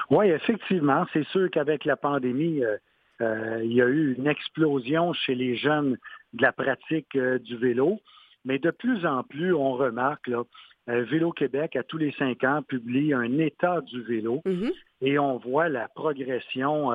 [0.09, 1.05] Oui, effectivement.
[1.13, 5.97] C'est sûr qu'avec la pandémie, euh, il y a eu une explosion chez les jeunes
[6.33, 7.99] de la pratique du vélo.
[8.43, 10.43] Mais de plus en plus, on remarque là,
[10.91, 14.71] Vélo Québec, à tous les cinq ans, publie un état du vélo mm-hmm.
[15.01, 16.91] et on voit la progression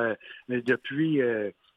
[0.49, 1.21] depuis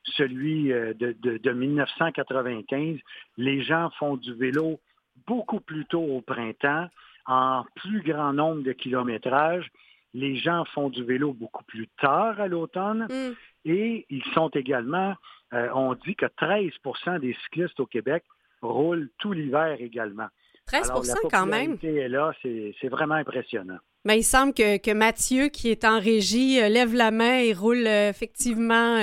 [0.04, 2.98] celui de, de, 1995.
[3.38, 4.80] Les gens font du vélo
[5.28, 6.88] beaucoup plus tôt au printemps,
[7.26, 9.70] en plus grand nombre de kilométrages.
[10.14, 13.34] Les gens font du vélo beaucoup plus tard à l'automne mm.
[13.66, 15.16] et ils sont également,
[15.54, 18.24] euh, on dit que 13% des cyclistes au Québec
[18.62, 20.28] roulent tout l'hiver également.
[20.70, 20.92] 13
[21.32, 21.78] quand même.
[21.82, 23.78] est là, c'est vraiment impressionnant.
[24.06, 27.86] Mais il semble que, Mathieu, qui est en régie, euh, lève la main et roule
[27.86, 28.98] euh, effectivement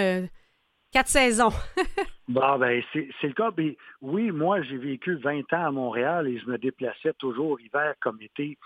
[0.92, 1.52] quatre saisons.
[2.29, 3.50] bon, ben, c'est le cas.
[3.57, 7.94] Mais oui, moi, j'ai vécu 20 ans à Montréal et je me déplaçais toujours hiver
[8.00, 8.57] comme été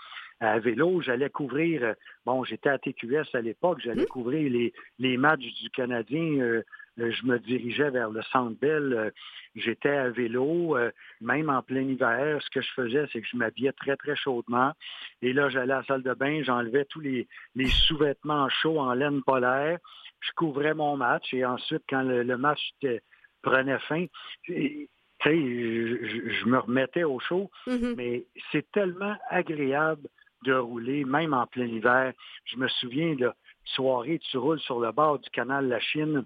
[0.41, 1.01] à vélo.
[1.01, 1.93] J'allais couvrir, euh,
[2.25, 4.07] bon, j'étais à TQS à l'époque, j'allais mmh.
[4.07, 6.39] couvrir les, les, matchs du Canadien.
[6.39, 6.63] Euh, euh,
[6.97, 9.11] je me dirigeais vers le Centre Bell.
[9.55, 10.77] J'étais à vélo,
[11.19, 12.41] même en plein hiver.
[12.41, 14.73] Ce que je faisais, c'est que je m'habillais très, très chaudement.
[15.21, 18.93] Et là, j'allais à la salle de bain, j'enlevais tous les, les sous-vêtements chauds en
[18.93, 19.79] laine polaire.
[20.21, 22.71] Je couvrais mon match et ensuite, quand le, match
[23.41, 24.05] prenait fin,
[24.47, 24.85] je,
[25.25, 27.49] je, me remettais au chaud.
[27.67, 30.07] Mmh Mais c'est tellement agréable
[30.43, 32.13] de rouler, même en plein hiver.
[32.45, 33.31] Je me souviens de
[33.63, 36.25] soirée, tu roules sur le bord du canal La Chine.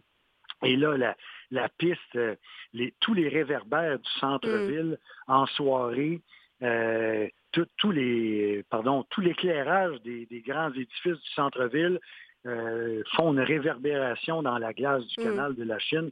[0.64, 1.16] Et là,
[1.52, 2.36] la, piste, euh,
[3.00, 6.22] tous les réverbères du centre-ville en soirée,
[6.64, 12.00] euh, tous les, pardon, tout l'éclairage des, grands édifices du centre-ville
[12.46, 15.24] euh, font une réverbération dans la glace du mm.
[15.24, 16.12] canal de la Chine.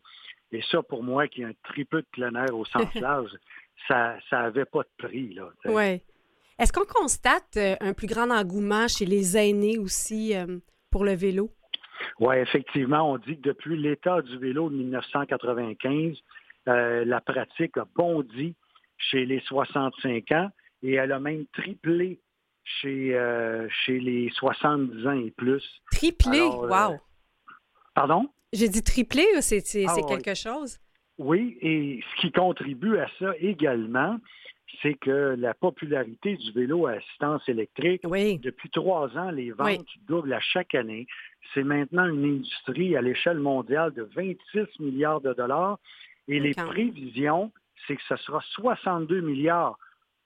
[0.51, 3.31] Et ça, pour moi, qui est un tripeux de plein air au sens large,
[3.87, 5.33] ça n'avait pas de prix.
[5.33, 5.49] Là,
[6.59, 10.59] est-ce qu'on constate euh, un plus grand engouement chez les aînés aussi euh,
[10.91, 11.49] pour le vélo?
[12.19, 16.17] Oui, effectivement, on dit que depuis l'état du vélo de 1995,
[16.67, 18.55] euh, la pratique a bondi
[18.97, 20.49] chez les 65 ans
[20.81, 22.19] et elle a même triplé
[22.63, 23.19] chez,
[23.85, 25.63] chez les 70 ans et plus.
[25.91, 26.39] Triplé?
[26.41, 26.97] wow!
[27.93, 28.29] pardon?
[28.53, 30.79] J'ai dit triplé, c'est ah, quelque chose?
[31.17, 34.17] Oui, et ce qui contribue à ça également,
[34.81, 40.33] c'est que la popularité du vélo à assistance électrique, depuis trois ans, les ventes doublent
[40.33, 41.07] à chaque année.
[41.53, 45.77] C'est maintenant une industrie à l'échelle mondiale de 26 milliards de dollars
[46.27, 47.51] et les prévisions,
[47.87, 49.77] c'est que ce sera 62 milliards,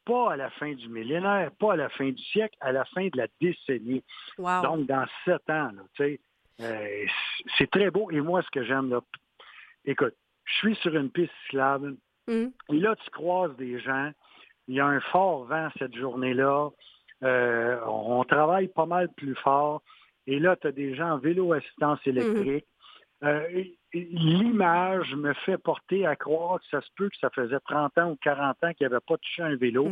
[0.05, 3.07] pas à la fin du millénaire, pas à la fin du siècle, à la fin
[3.07, 4.03] de la décennie.
[4.37, 7.05] Donc, dans sept ans, euh,
[7.57, 8.09] c'est très beau.
[8.11, 9.01] Et moi, ce que j'aime, là,
[9.85, 12.45] écoute, je suis sur une piste cyclable, mmh.
[12.69, 14.11] et là, tu croises des gens
[14.67, 16.69] il y a un fort vent cette journée-là.
[17.23, 19.81] Euh, on travaille pas mal plus fort.
[20.27, 22.17] Et là, tu as des gens en vélo assistance mhm.
[22.17, 22.65] électrique.
[23.23, 27.97] Euh, l'image me fait porter à croire que ça se peut que ça faisait 30
[27.97, 29.89] ans ou 40 ans qu'il n'y avait pas touché un vélo.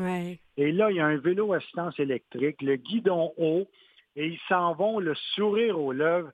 [0.58, 3.68] Et là, il y a un vélo assistance électrique, le guidon haut,
[4.16, 6.32] et ils s'en vont le sourire aux lèvres.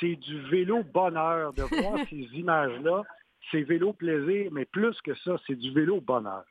[0.00, 3.02] C'est du vélo bonheur de voir ces images-là.
[3.50, 6.44] C'est vélo plaisir, mais plus que ça, c'est du vélo bonheur.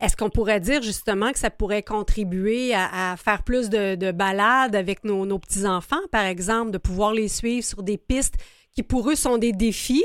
[0.00, 5.04] Est-ce qu'on pourrait dire justement que ça pourrait contribuer à, faire plus de, balades avec
[5.04, 8.36] nos, petits-enfants, par exemple, de pouvoir les suivre sur des pistes
[8.74, 10.04] qui pour eux sont des défis?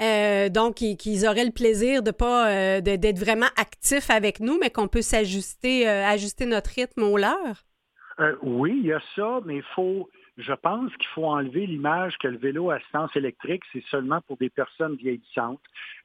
[0.00, 4.70] Euh, donc, qu'ils auraient le plaisir de pas euh, d'être vraiment actifs avec nous, mais
[4.70, 7.64] qu'on peut s'ajuster, euh, ajuster notre rythme au leur?
[8.42, 12.28] oui, il y a ça, mais il faut, je pense qu'il faut enlever l'image que
[12.28, 15.60] le vélo à assistance électrique, c'est seulement pour des personnes vieillissantes.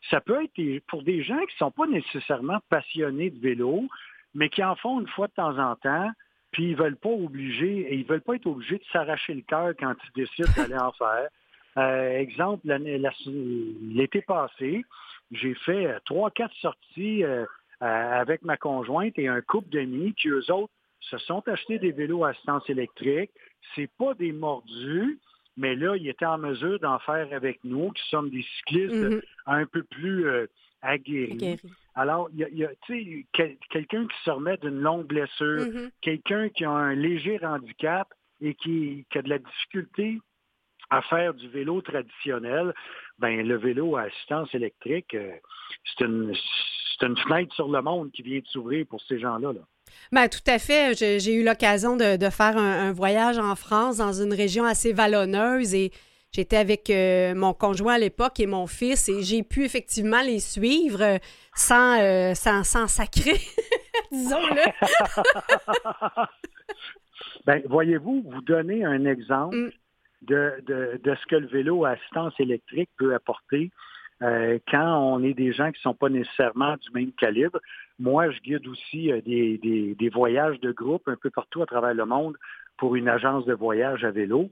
[0.10, 3.88] Ça peut être pour des gens qui ne sont pas nécessairement passionnés de vélo,
[4.34, 6.10] mais qui en font une fois de temps en temps,
[6.52, 9.74] puis ils veulent pas obliger, et ils veulent pas être obligés de s'arracher le cœur
[9.78, 11.28] quand ils décident d'aller en faire.
[11.78, 14.86] Euh, exemple, l'été passé,
[15.32, 17.46] j'ai fait trois, quatre sorties euh,
[17.80, 22.24] avec ma conjointe et un couple d'amis qui, eux autres, se sont achetés des vélos
[22.24, 23.32] à assistance électrique.
[23.76, 25.20] C'est pas des mordus,
[25.58, 29.22] mais là, ils étaient en mesure d'en faire avec nous, qui sommes des cyclistes mm-hmm.
[29.48, 30.48] un peu plus euh,
[30.82, 31.60] aguerris.
[31.94, 35.92] Alors, il y a, quelqu'un qui se remet d'une longue blessure, mm-hmm.
[36.02, 38.08] quelqu'un qui a un léger handicap
[38.40, 40.20] et qui, a de la difficulté
[40.90, 42.74] à faire du vélo traditionnel,
[43.18, 45.32] ben le vélo à assistance électrique, euh,
[45.86, 46.34] c'est une,
[47.02, 49.54] une fenêtre sur le monde qui vient de s'ouvrir pour ces gens-là.
[49.54, 49.62] Là.
[50.12, 50.94] Ben, tout à fait.
[50.98, 55.92] J'ai eu l'occasion de, faire un, voyage en France dans une région assez vallonneuse et
[56.32, 60.40] j'étais avec euh, mon conjoint à l'époque et mon fils et j'ai pu effectivement les
[60.40, 61.20] suivre
[61.56, 63.40] sans, euh, sans, sacrer,
[64.12, 64.62] disons-le.
[67.46, 69.72] ben, voyez-vous, vous donnez un exemple mm.
[70.24, 73.72] de, de, ce que le vélo à assistance électrique peut apporter.
[74.22, 77.60] Euh, quand on est des gens qui ne sont pas nécessairement du même calibre.
[78.02, 82.06] Moi, je guide aussi des, des, voyages de groupe un peu partout à travers le
[82.06, 82.36] monde
[82.78, 84.50] pour une agence de voyage à vélo.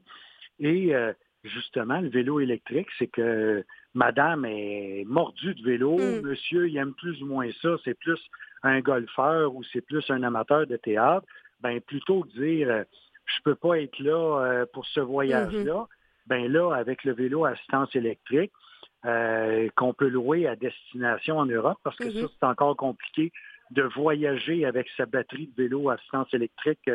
[0.60, 0.92] Et
[1.44, 6.22] justement, le vélo électrique, c'est que madame est mordue de vélo, hmm.
[6.22, 8.20] monsieur, il aime plus ou moins ça, c'est plus
[8.62, 11.26] un golfeur ou c'est plus un amateur de théâtre.
[11.60, 12.84] Ben, plutôt que de dire, euh,
[13.26, 16.26] je peux pas être là euh, pour ce voyage-là, mm-hmm.
[16.26, 18.52] ben là, avec le vélo à assistance électrique,
[19.06, 22.30] euh, qu'on peut louer à destination en Europe, parce que ça, mm-hmm.
[22.38, 23.32] c'est encore compliqué
[23.70, 26.90] de voyager avec sa batterie de vélo à assistance électrique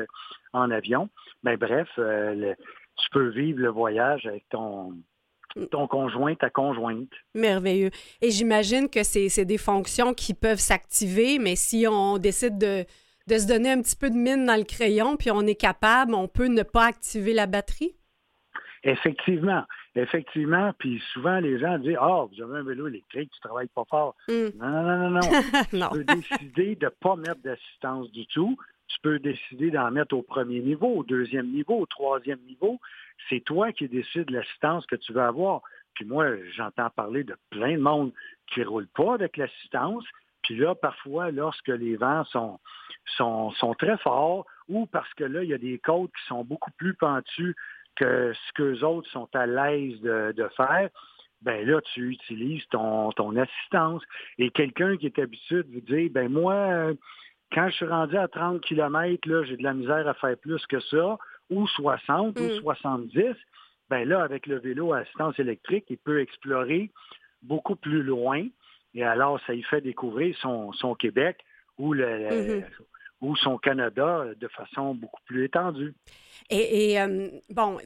[0.51, 1.09] en avion.
[1.41, 4.93] Ben bref, tu peux vivre le voyage avec ton,
[5.71, 7.11] ton conjoint, ta conjointe.
[7.33, 7.91] Merveilleux.
[8.21, 12.85] Et j'imagine que c'est des fonctions qui peuvent s'activer, mais si on décide de,
[13.27, 16.13] de, se donner un petit peu de mine dans le crayon, puis on est capable,
[16.13, 17.95] on peut ne pas activer la batterie?
[18.83, 19.63] Effectivement.
[19.97, 23.69] Effectivement, puis souvent les gens disent Ah, oh, vous avez un vélo électrique, tu travailles
[23.73, 24.15] pas fort.
[24.27, 24.49] Hmm.
[24.55, 25.19] Non, non, non, non,
[25.73, 25.89] non.
[25.93, 28.57] tu peux décider de ne pas mettre d'assistance du tout.
[28.87, 32.79] Tu peux décider d'en mettre au premier niveau, au deuxième niveau, au troisième niveau.
[33.29, 35.61] C'est toi qui décides l'assistance que tu veux avoir.
[35.93, 38.11] Puis moi, j'entends parler de plein de monde
[38.47, 40.03] qui ne roule pas avec l'assistance.
[40.43, 42.59] Puis là, parfois, lorsque les vents sont,
[43.17, 46.43] sont, sont très forts ou parce que là, il y a des côtes qui sont
[46.43, 47.55] beaucoup plus pentues
[47.95, 50.89] que ce qu'eux autres sont à l'aise de, de faire,
[51.41, 54.01] ben là, tu utilises ton, ton assistance.
[54.37, 56.93] Et quelqu'un qui est habitué de vous dire, ben moi,
[57.51, 60.65] quand je suis rendu à 30 km, là, j'ai de la misère à faire plus
[60.67, 61.17] que ça,
[61.49, 63.33] ou 60 ou 70, mm.
[63.89, 66.91] ben là, avec le vélo à assistance électrique, il peut explorer
[67.41, 68.47] beaucoup plus loin.
[68.93, 71.37] Et alors, ça lui fait découvrir son, son Québec
[71.77, 72.65] ou, le, mm-hmm.
[73.21, 75.93] Ou son Canada de façon beaucoup plus étendue.
[76.49, 77.79] Et, euh, bon,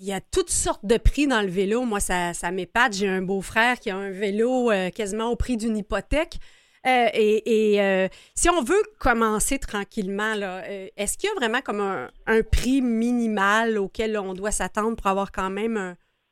[0.00, 1.82] il y a toutes sortes de prix dans le vélo.
[1.82, 2.92] Moi, ça, ça m'épate.
[2.94, 6.38] J'ai un beau-frère qui a un vélo euh, quasiment au prix d'une hypothèque.
[6.84, 11.80] Euh, et, euh, si on veut commencer tranquillement, euh, est-ce qu'il y a vraiment comme
[11.80, 15.76] un, prix minimal auquel on doit s'attendre pour avoir quand même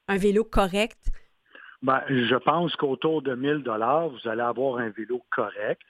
[0.08, 0.98] un, vélo correct?
[1.82, 5.80] Ben, je pense qu'autour de 1000 dollars, vous allez avoir un vélo correct.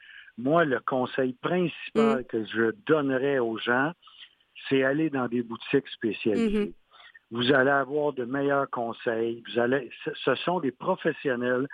[0.43, 2.25] Moi, le conseil principal mm.
[2.25, 3.93] que je donnerais aux gens,
[4.69, 6.67] c'est aller dans des boutiques spécialisées.
[6.67, 6.73] Mm-hmm.
[7.33, 9.43] Vous allez avoir de meilleurs conseils.
[9.47, 9.89] Vous allez,
[10.25, 11.69] ce sont des professionnels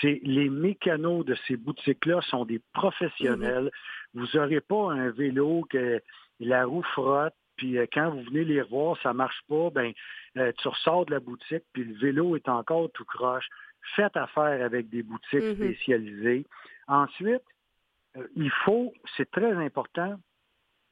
[0.00, 3.70] c'est les mécanos de ces boutiques-là sont des professionnels.
[4.14, 4.20] Mhm.
[4.20, 6.02] Vous n'aurez pas un vélo que
[6.40, 9.92] la roue frotte, puis euh, quand vous venez les revoir, ça marche pas, ben
[10.36, 13.48] euh, tu ressors de la boutique, puis le vélo est encore tout croche.
[13.94, 15.54] Faites affaire avec des boutiques mhm.
[15.54, 16.46] spécialisées.
[16.88, 17.42] Ensuite,
[18.36, 20.18] il faut, c'est très important,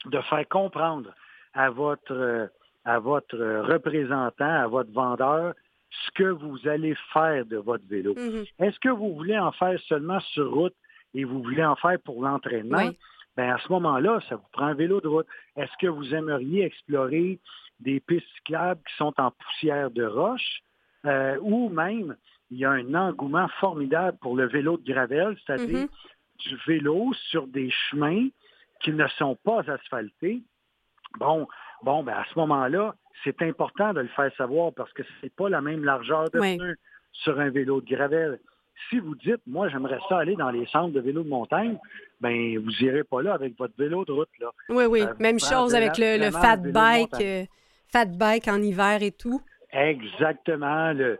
[0.06, 1.10] de faire comprendre
[1.54, 2.50] à votre,
[2.84, 5.54] à votre représentant, à votre vendeur,
[5.90, 8.14] ce que vous allez faire de votre vélo.
[8.16, 8.44] Mhm.
[8.58, 10.74] Est-ce que vous voulez en faire seulement sur route
[11.14, 12.90] et vous voulez en faire pour l'entraînement?
[13.36, 15.26] Ben à ce moment-là, ça vous prend un vélo de route.
[15.56, 17.40] Est-ce que vous aimeriez explorer
[17.80, 20.62] des pistes cyclables qui sont en poussière de roche
[21.04, 22.16] euh, ou même
[22.50, 25.88] il y a un engouement formidable pour le vélo de gravel, c'est-à-dire mhm.
[26.38, 28.28] Du vélo sur des chemins
[28.80, 30.42] qui ne sont pas asphaltés.
[31.18, 31.46] Bon,
[31.82, 35.48] bon, ben à ce moment-là, c'est important de le faire savoir parce que c'est pas
[35.48, 36.76] la même largeur de pneu
[37.12, 38.40] sur un vélo de gravel.
[38.90, 41.78] Si vous dites, moi, j'aimerais ça aller dans les centres de vélo de montagne,
[42.20, 44.28] ben vous irez pas là avec votre vélo de route.
[44.40, 44.50] Là.
[44.68, 45.02] Oui, oui.
[45.02, 47.44] Euh, même chose avec le, fat bike, euh,
[47.86, 49.40] fat bike en hiver et tout.
[49.70, 50.92] Exactement.
[50.92, 51.18] Le,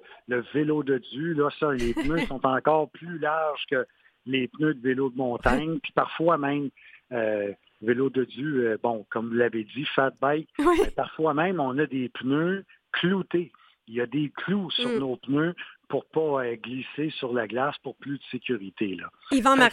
[0.52, 3.86] vélo de du, là, ça, les pneus sont encore plus larges que
[4.26, 5.78] les pneus de vélo de montagne.
[5.82, 6.70] Puis parfois même,
[7.12, 7.52] euh,
[7.82, 10.48] vélo de Dieu, euh, bon, comme vous l'avez dit, fat bike.
[10.96, 13.52] parfois même, on a des pneus cloutés.
[13.86, 14.98] Il y a des clous sur mm.
[14.98, 15.54] nos pneus
[15.88, 18.96] pour pas euh, glisser sur la glace pour plus de sécurité.
[18.96, 19.10] Là.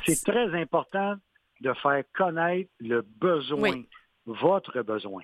[0.05, 1.15] C'est très important
[1.61, 3.83] de faire connaître le besoin,
[4.25, 5.23] votre besoin.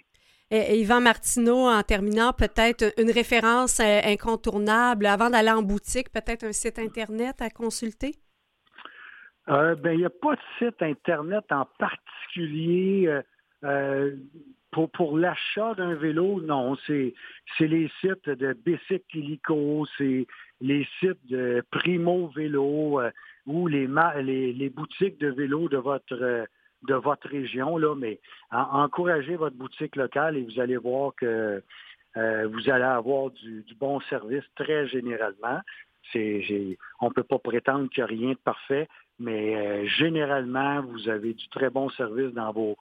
[0.50, 6.46] Et Yvan Martineau, en terminant, peut-être une référence euh, incontournable avant d'aller en boutique, peut-être
[6.46, 8.16] un site Internet à consulter?
[9.50, 13.22] Euh, ben, il n'y a pas de site Internet en particulier euh,
[13.64, 14.16] euh,
[14.72, 16.42] pour, pour l'achat d'un vélo.
[16.42, 17.14] Non, c'est,
[17.60, 20.28] les sites de Bicycle Illico, c'est
[20.60, 23.02] les sites de Primo Vélo
[23.46, 23.88] ou les,
[24.22, 26.48] les, les, boutiques de vélo de votre
[26.84, 28.20] de votre région, là, mais
[28.52, 31.64] encouragez votre boutique locale et vous allez voir que
[32.16, 35.62] vous allez avoir du, du, bon service très généralement.
[36.16, 38.88] On ne peut pas prétendre qu'il n'y a rien de parfait,
[39.20, 42.78] mais euh, généralement, vous avez du très bon service dans vos,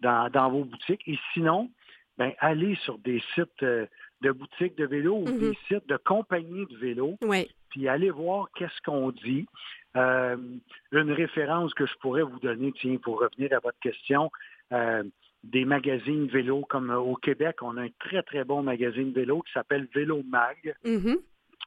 [0.00, 1.02] dans, vos boutiques.
[1.06, 1.70] Et sinon,
[2.18, 3.86] ben, allez sur des sites euh,
[4.20, 5.54] de boutiques de vélo ou des mhm.
[5.68, 7.16] sites de compagnies de vélo.
[7.70, 9.46] Puis allez voir qu'est-ce qu'on dit.
[9.96, 10.36] Euh,
[10.92, 14.30] une référence que je pourrais vous donner, tiens, pour revenir à votre question,
[14.72, 15.02] euh,
[15.42, 19.52] des magazines vélo comme au Québec, on a un très, très bon magazine vélo qui
[19.52, 20.74] s'appelle Vélo Mag.
[20.84, 21.18] Mhm.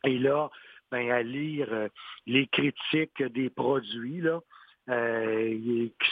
[0.05, 0.49] Et là,
[0.93, 1.87] ben, à lire euh,
[2.27, 4.41] les critiques des produits, là,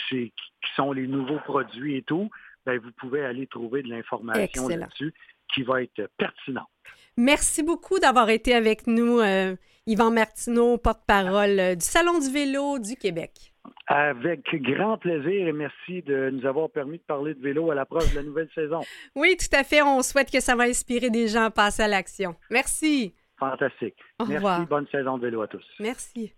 [0.10, 0.34] qui,
[0.76, 2.32] sont les nouveaux produits et tout,
[2.66, 5.14] ben, vous pouvez aller trouver de l'information là-dessus
[5.54, 6.68] qui va être pertinente.
[7.16, 9.56] Merci beaucoup d'avoir été avec nous, euh,
[9.86, 13.54] Yvan Martineau, porte-parole euh, du Salon du vélo du Québec.
[13.86, 18.10] Avec grand plaisir et merci de nous avoir permis de parler de vélo à l'approche
[18.12, 18.80] de la nouvelle saison.
[19.16, 19.84] Oui, tout à fait.
[19.84, 22.34] On souhaite que ça va inspirer des gens à passer à l'action.
[22.50, 23.14] Merci.
[23.42, 23.96] Fantastique.
[24.20, 24.68] Au merci.
[24.70, 25.66] Bonne saison de vélo à tous.
[25.80, 26.32] Merci.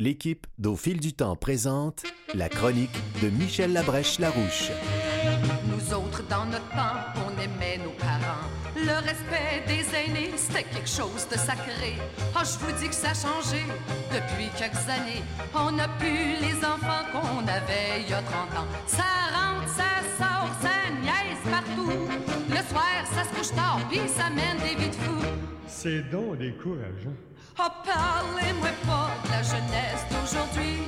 [0.00, 4.70] L'équipe d'Au fil du temps présente la chronique de Michel Labrèche-Larouche.
[5.70, 6.96] Nous autres, dans notre temps,
[7.26, 8.48] on aimait nos parents.
[8.76, 11.96] Le respect des aînés, c'était quelque chose de sacré.
[12.34, 13.60] Oh, je vous dis que ça a changé
[14.10, 15.22] depuis quelques années.
[15.54, 18.68] On n'a plus les enfants qu'on avait il y a 30 ans.
[18.86, 19.04] Ça
[19.36, 22.08] rentre, ça sort, ça niaise partout.
[22.48, 24.85] Le soir, ça se couche tard, puis ça mène des.
[25.86, 27.14] C'est donc décourageant.
[27.60, 30.82] Oh, parlez-moi pas de la jeunesse d'aujourd'hui.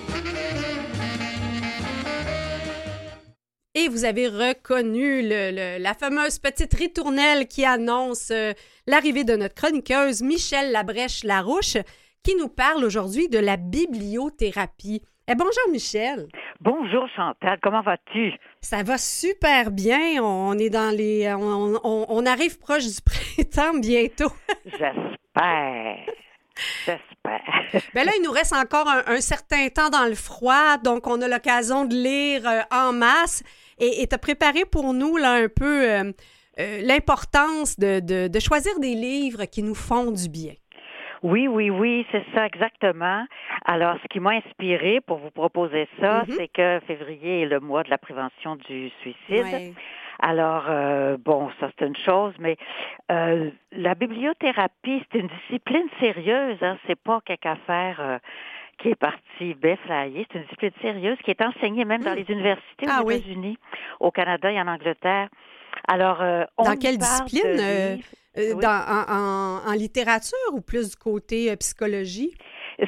[3.77, 8.55] Et vous avez reconnu la fameuse petite ritournelle qui annonce euh,
[8.89, 11.77] l'arrivée de notre chroniqueuse Michelle Labrèche-Larouche,
[12.25, 15.03] qui nous parle aujourd'hui de la bibliothérapie.
[15.31, 16.27] Eh, bonjour Michel.
[16.59, 18.33] Bonjour Chantal, comment vas-tu?
[18.63, 20.23] Ça va super bien.
[20.23, 21.31] On est dans les.
[21.35, 24.33] On, on arrive proche du printemps bientôt.
[24.65, 25.97] J'espère.
[26.87, 27.03] J'espère.
[27.95, 31.29] Ben là, il nous reste encore un, certain temps dans le froid, donc on a
[31.29, 33.43] l'occasion de lire euh, en masse.
[33.79, 36.13] Et tu as préparé pour nous là, un peu euh,
[36.59, 40.55] euh, l'importance de, choisir des livres qui nous font du bien.
[41.23, 43.25] Oui, oui, oui, c'est ça exactement.
[43.65, 46.37] Alors, ce qui m'a inspiré pour vous proposer ça, mm-hmm.
[46.37, 49.75] c'est que février est le mois de la prévention du suicide.
[50.21, 52.57] Alors, euh, bon, ça c'est une chose, mais
[53.11, 58.19] euh, la bibliothérapie, c'est une discipline sérieuse, hein, c'est pas quelque affaire euh,
[58.79, 62.17] qui est partie béflayer, c'est une discipline sérieuse qui est enseignée même dans hmm.
[62.17, 63.59] les universités aux ah États-Unis,
[64.01, 65.29] au Canada et en Angleterre.
[65.87, 66.21] Alors,
[66.57, 68.01] on dans quelle discipline
[68.61, 72.35] dans, en, littérature ou plus du côté psychologie?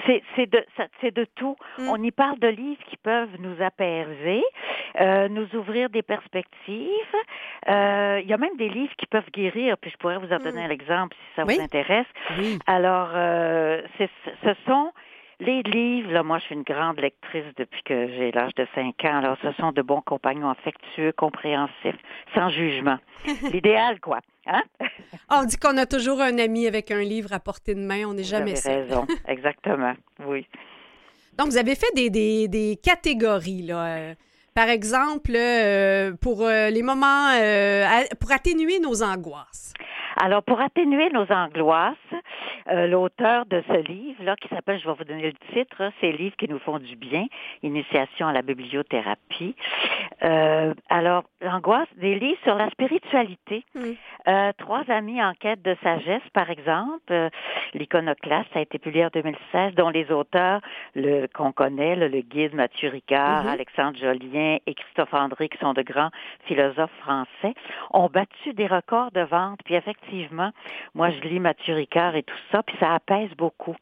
[0.07, 0.65] C'est de,
[1.01, 1.57] c'est de tout.
[1.79, 1.89] Mm.
[1.89, 4.43] On y parle de livres qui peuvent nous apaiser,
[5.01, 7.17] euh, nous ouvrir des perspectives.
[7.69, 10.39] Euh, il y a même des livres qui peuvent guérir, puis je pourrais vous en
[10.39, 10.67] donner mm.
[10.67, 12.07] un exemple si ça vous intéresse.
[12.69, 14.93] Alors, euh, ce sont
[15.41, 18.95] les livres, là, moi, je suis une grande lectrice depuis que j'ai l'âge de 5
[19.05, 19.19] ans.
[19.19, 21.97] Alors, ce sont de bons compagnons affectueux, compréhensifs,
[22.35, 22.99] sans jugement.
[23.53, 24.21] L'idéal, quoi.
[24.47, 24.63] Hein?
[25.31, 28.05] on dit qu'on a toujours un ami avec un livre à portée de main.
[28.07, 28.83] On n'est jamais seul.
[28.83, 29.07] raison.
[29.29, 29.95] Exactement.
[30.27, 30.47] Oui.
[31.39, 33.87] Donc, vous avez fait des, des, des catégories, là.
[33.87, 34.15] Euh,
[34.55, 37.31] par exemple, euh, pour euh, les moments,
[38.21, 39.73] pour atténuer nos angoisses.
[40.23, 41.97] Alors, pour atténuer nos angoisses,
[42.69, 46.37] euh, l'auteur de ce livre-là, qui s'appelle, je vais vous donner le titre, c'est Livres
[46.37, 47.25] qui nous font du bien,
[47.63, 49.57] Initiation à la bibliothérapie.
[50.23, 53.65] Euh, alors, l'angoisse, des livres sur la spiritualité.
[54.29, 57.31] Euh, trois amis en quête de sagesse, par exemple.
[57.73, 60.61] L'iconoclaste a été publié en 2016, dont les auteurs
[60.95, 63.53] le, qu'on connaît, le, guide Mathieu Ricard, mm-hmm.
[63.53, 66.11] Alexandre Jolien et Christophe André, qui sont de grands
[66.45, 67.55] philosophes français,
[67.93, 69.61] ont battu des records de vente.
[69.65, 70.10] Puis effectivement,
[70.95, 73.77] moi, je lis Mathieu Ricard et tout ça, puis ça apaise beaucoup.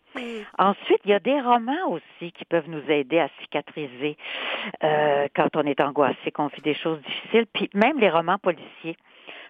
[0.58, 4.16] Ensuite, il y a des romans aussi qui peuvent nous aider à cicatriser
[4.82, 8.96] euh, quand on est angoissé, qu'on vit des choses difficiles, puis même les romans policiers.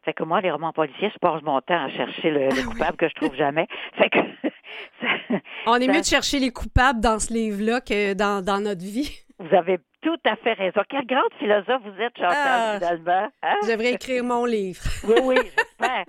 [0.05, 2.97] Fait que moi, les romans policiers, je passe mon temps à chercher le, ah coupable
[2.97, 3.67] que je trouve jamais.
[3.99, 4.19] Fait que
[5.67, 9.11] on est mieux de chercher les coupables dans ce livre-là que dans, dans notre vie.
[9.39, 10.81] Vous avez tout à fait raison.
[10.89, 13.29] Quelle grande philosophe vous êtes, Chantal, ah, finalement.
[13.43, 13.55] Hein?
[13.63, 14.81] Je devrais écrire mon livre.
[15.05, 16.05] oui, oui, j'espère.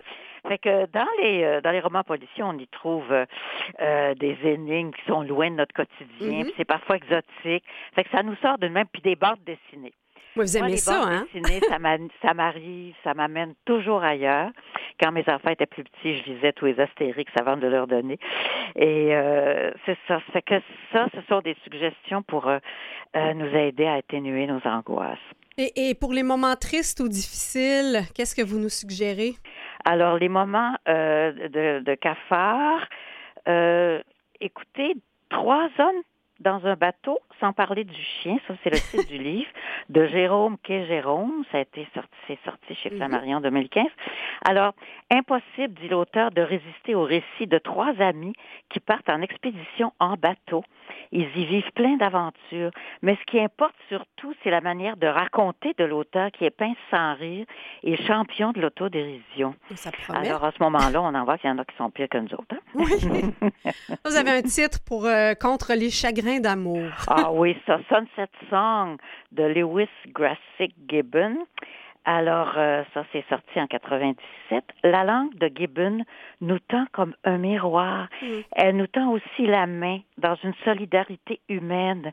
[0.47, 4.91] Fait que dans les euh, dans les romans policiers, on y trouve euh, des énigmes
[4.91, 6.53] qui sont loin de notre quotidien, mm-hmm.
[6.57, 7.63] c'est parfois exotique.
[7.95, 9.93] Fait que ça nous sort de même puis des bandes dessinées.
[10.35, 11.25] vous aimez ça, hein?
[11.33, 11.59] Dessinées,
[12.21, 14.51] ça m'arrive, ça m'amène toujours ailleurs.
[15.01, 18.19] Quand mes enfants étaient plus petits, je lisais tous les astérix avant de leur donner.
[18.75, 20.19] Et euh, c'est ça.
[20.33, 20.55] Fait que
[20.91, 22.51] ça, ce sont des suggestions pour
[23.15, 25.17] nous aider à atténuer nos angoisses.
[25.57, 29.35] Et, et, pour les moments tristes ou difficiles, qu'est-ce que vous nous suggérez?
[29.85, 32.87] Alors, les moments euh, de, de, cafard,
[33.47, 34.01] euh,
[34.41, 34.95] écoutez,
[35.29, 36.01] trois hommes
[36.39, 39.49] dans un bateau, sans parler du chien, ça c'est le titre du livre,
[39.89, 42.97] de Jérôme Quai Jérôme, ça a été sorti, c'est sorti chez mhm.
[42.97, 43.85] Flammarion en 2015.
[44.47, 44.73] Alors,
[45.11, 48.33] impossible, dit l'auteur, de résister au récit de trois amis
[48.69, 50.63] qui partent en expédition en bateau.
[51.11, 52.71] Ils y vivent plein d'aventures,
[53.01, 56.77] mais ce qui importe surtout, c'est la manière de raconter de l'auteur qui est pince
[56.91, 57.45] sans rire
[57.83, 59.55] et champion de l'autodérision.
[60.09, 62.17] Alors, à ce moment-là, on en voit qu'il y en a qui sont pires que
[62.17, 62.55] nous autres.
[62.55, 62.59] Hein?
[62.75, 63.51] Oui.
[64.05, 66.89] Vous avez un titre pour euh, Contre les chagrins d'amour.
[67.07, 68.97] ah oui, ça, Sunset Song
[69.31, 71.37] de Lewis Grassick Gibbon.
[72.11, 74.63] Alors, euh, ça, c'est sorti en 97.
[74.83, 76.03] La langue de Gibbon
[76.41, 78.07] nous tend comme un miroir.
[78.23, 78.27] Mm.
[78.53, 82.11] Elle nous tend aussi la main dans une solidarité humaine.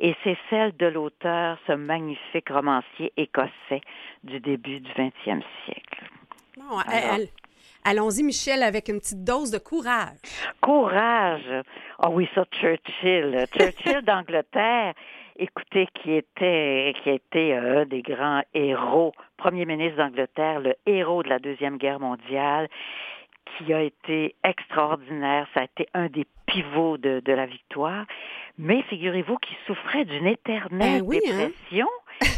[0.00, 3.80] Et c'est celle de l'auteur, ce magnifique romancier écossais
[4.22, 6.04] du début du 20e siècle.
[7.86, 10.18] Allons-y, Michel, avec une petite dose de courage.
[10.60, 11.64] Courage.
[11.98, 13.46] Ah oui, ça, Churchill.
[13.56, 14.92] Churchill d'Angleterre
[15.38, 21.28] écoutez, qui était, qui était un des grands héros, premier ministre d'Angleterre, le héros de
[21.28, 22.68] la Deuxième Guerre mondiale,
[23.56, 25.46] qui a été extraordinaire.
[25.54, 28.04] Ça a été un des pivots de, la victoire.
[28.58, 31.20] Mais figurez-vous qu'il souffrait d'une éternelle ben hein?
[31.24, 31.88] dépression,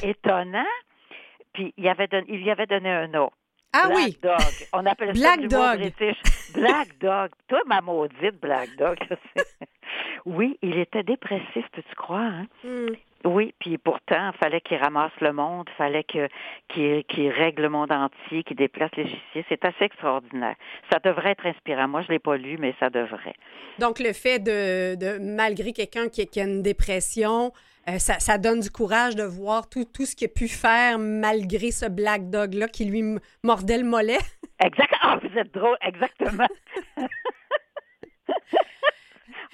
[0.03, 0.65] étonnant.
[1.53, 3.31] Puis il, avait il y avait donné un nom.
[3.73, 4.19] Ah Black oui.
[4.23, 4.69] Dog.
[4.73, 5.93] On appelle Black ça Dog.
[6.55, 7.31] Black Dog.
[7.49, 8.99] Toi, ma maudite Black Dog.
[10.27, 12.33] oui, il était dépressif, peux-tu croire?
[12.33, 12.47] Hein?
[12.65, 12.95] Hmm.
[13.25, 16.27] Oui, puis pourtant, il fallait qu'il ramasse le monde, il fallait que,
[16.69, 19.45] qu'il, règle le monde entier, qu'il déplace les justiciers.
[19.49, 20.55] C'est assez extraordinaire.
[20.91, 21.87] Ça devrait être inspirant.
[21.87, 23.35] Moi, je ne l'ai pas lu, mais ça devrait.
[23.79, 27.53] Donc, le fait de, de malgré quelqu'un qui, qui, a une dépression,
[27.89, 31.71] euh, ça, donne du courage de voir tout, tout ce qu'il a pu faire malgré
[31.71, 33.03] ce Black Dog-là qui lui
[33.43, 34.19] mordait le mollet.
[34.63, 34.99] Exactement.
[35.03, 36.47] Ah, vous êtes drôle, exactement.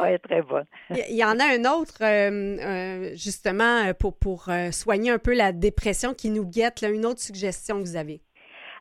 [0.01, 0.65] oui, très bonne.
[0.91, 5.53] Il y en a un autre, euh, euh, justement, pour, pour soigner un peu la
[5.53, 6.83] dépression qui nous guette.
[6.83, 8.21] une autre suggestion que vous avez.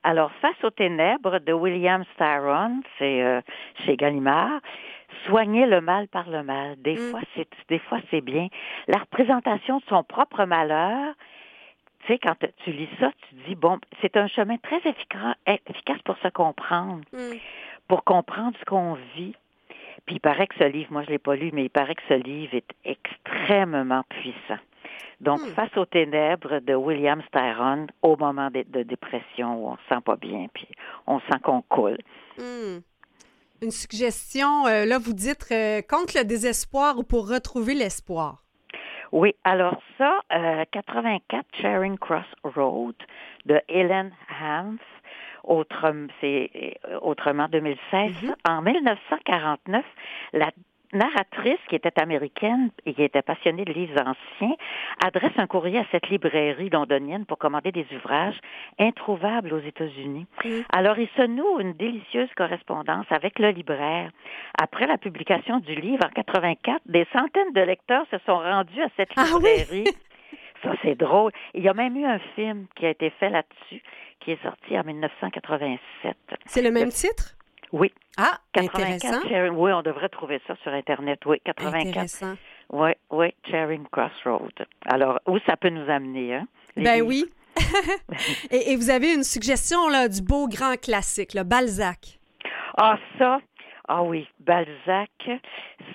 [0.04, 3.44] Alors, Face aux ténèbres de William Styron, c'est
[3.86, 4.62] chez Gallimard
[5.26, 6.76] soigner le mal par le mal.
[6.78, 7.12] Des mm.
[7.12, 8.48] fois, c'est des fois c'est bien.
[8.88, 11.14] La représentation de son propre malheur.
[12.02, 16.18] Tu sais, quand tu lis ça, tu dis bon, c'est un chemin très efficace, pour
[16.20, 17.38] se comprendre, mm.
[17.88, 19.36] pour comprendre ce qu'on vit.
[20.06, 22.04] Puis il paraît que ce livre, moi je l'ai pas lu, mais il paraît que
[22.08, 24.60] ce livre est extrêmement puissant.
[25.22, 25.54] Donc, mm.
[25.54, 30.18] face aux ténèbres de William Styron, au moment de, dépression où on se sent pas
[30.18, 30.68] bien, puis
[31.08, 31.98] on sent qu'on coule
[33.62, 34.68] une suggestion.
[34.68, 38.44] Euh, là, vous dites euh, contre le désespoir ou pour retrouver l'espoir?
[39.12, 40.20] Oui, alors ça,
[40.72, 42.96] 84 euh, Charing Cross Road
[43.46, 44.76] de Helen Hans,
[46.20, 46.50] c'est
[47.02, 47.78] autrement 2016.
[47.92, 48.34] Mm-hmm.
[48.50, 49.86] En 1949,
[50.34, 50.52] la
[50.96, 54.56] narratrice, qui était américaine et qui était passionnée de livres anciens,
[55.06, 58.40] adresse un courrier à cette librairie londonienne pour commander des ouvrages
[58.80, 60.26] introuvables aux États-Unis.
[60.74, 64.10] Alors, il se noue une délicieuse correspondance avec le libraire.
[64.60, 68.90] Après la publication du livre en 84, des centaines de lecteurs se sont rendus à
[68.98, 69.86] cette ah librairie.
[70.64, 71.32] Ça, c'est drôle.
[71.54, 73.84] Il y a même eu un film qui a été fait là-dessus,
[74.20, 76.16] qui est sorti en 1987.
[76.46, 77.36] C'est le même titre?
[77.72, 77.92] Oui.
[78.18, 79.22] Ah, intéressant.
[79.26, 81.20] oui, on devrait trouver ça sur Internet.
[81.26, 81.88] Oui, 84.
[81.88, 82.36] Intéressant.
[82.72, 84.54] Oui, oui, Charing Crossroad.
[84.86, 86.48] Alors, où ça peut nous amener, hein?
[86.76, 87.26] Ben oui.
[88.52, 92.20] et, vous avez une suggestion là, du beau grand classique, le Balzac.
[92.78, 93.40] Ah, ça,
[93.88, 95.12] ah oui, Balzac,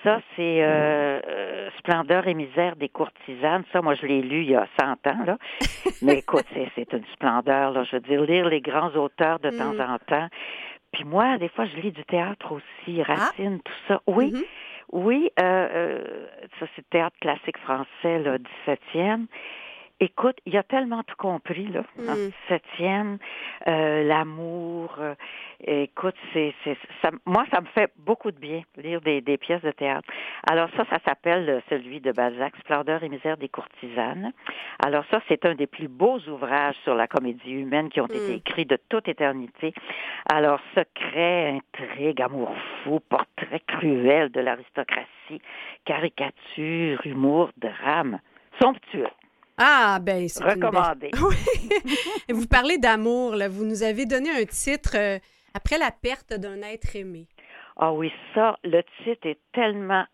[0.05, 3.65] ça c'est euh, euh, Splendeur et misère des courtisanes.
[3.73, 5.39] Ça, moi, je l'ai lu il y a 100 ans, là.
[6.03, 7.83] Mais écoute, c'est une splendeur, là.
[7.85, 9.81] Je veux dire, lire les grands auteurs de temps mm.
[9.81, 10.29] en temps.
[10.93, 13.15] Puis moi, des fois, je lis du théâtre aussi, ah.
[13.15, 14.01] Racine, tout ça.
[14.07, 14.45] Oui, mm-hmm.
[14.93, 16.27] oui, euh, euh,
[16.59, 19.27] ça c'est théâtre classique français, là, 17e.
[20.03, 23.19] Écoute, il y a tellement tout compris, là, en 17e, mm.
[23.69, 24.97] euh, l'amour.
[24.99, 25.15] Euh,
[25.61, 29.61] écoute, c'est, c'est, ça, moi, ça me fait beaucoup de bien, lire des, des pièces
[29.61, 30.09] de théâtre.
[30.51, 34.33] Alors ça, ça s'appelle euh, celui de Balzac, Splendeur et misère des courtisanes.
[34.83, 38.33] Alors ça, c'est un des plus beaux ouvrages sur la comédie humaine qui ont été
[38.33, 38.37] mm.
[38.37, 39.75] écrits de toute éternité.
[40.33, 45.43] Alors, secret, intrigue, amour fou, portrait cruel de l'aristocratie,
[45.85, 48.19] caricature, humour, drame,
[48.63, 49.07] somptueux.
[49.59, 51.11] Ah, ben, c'est recommandé.
[52.29, 53.49] vous parlez d'amour, là.
[53.49, 55.19] Vous nous avez donné un titre euh,
[55.55, 57.27] après la perte d'un être aimé.
[57.77, 60.05] Ah oui, ça, le titre est tellement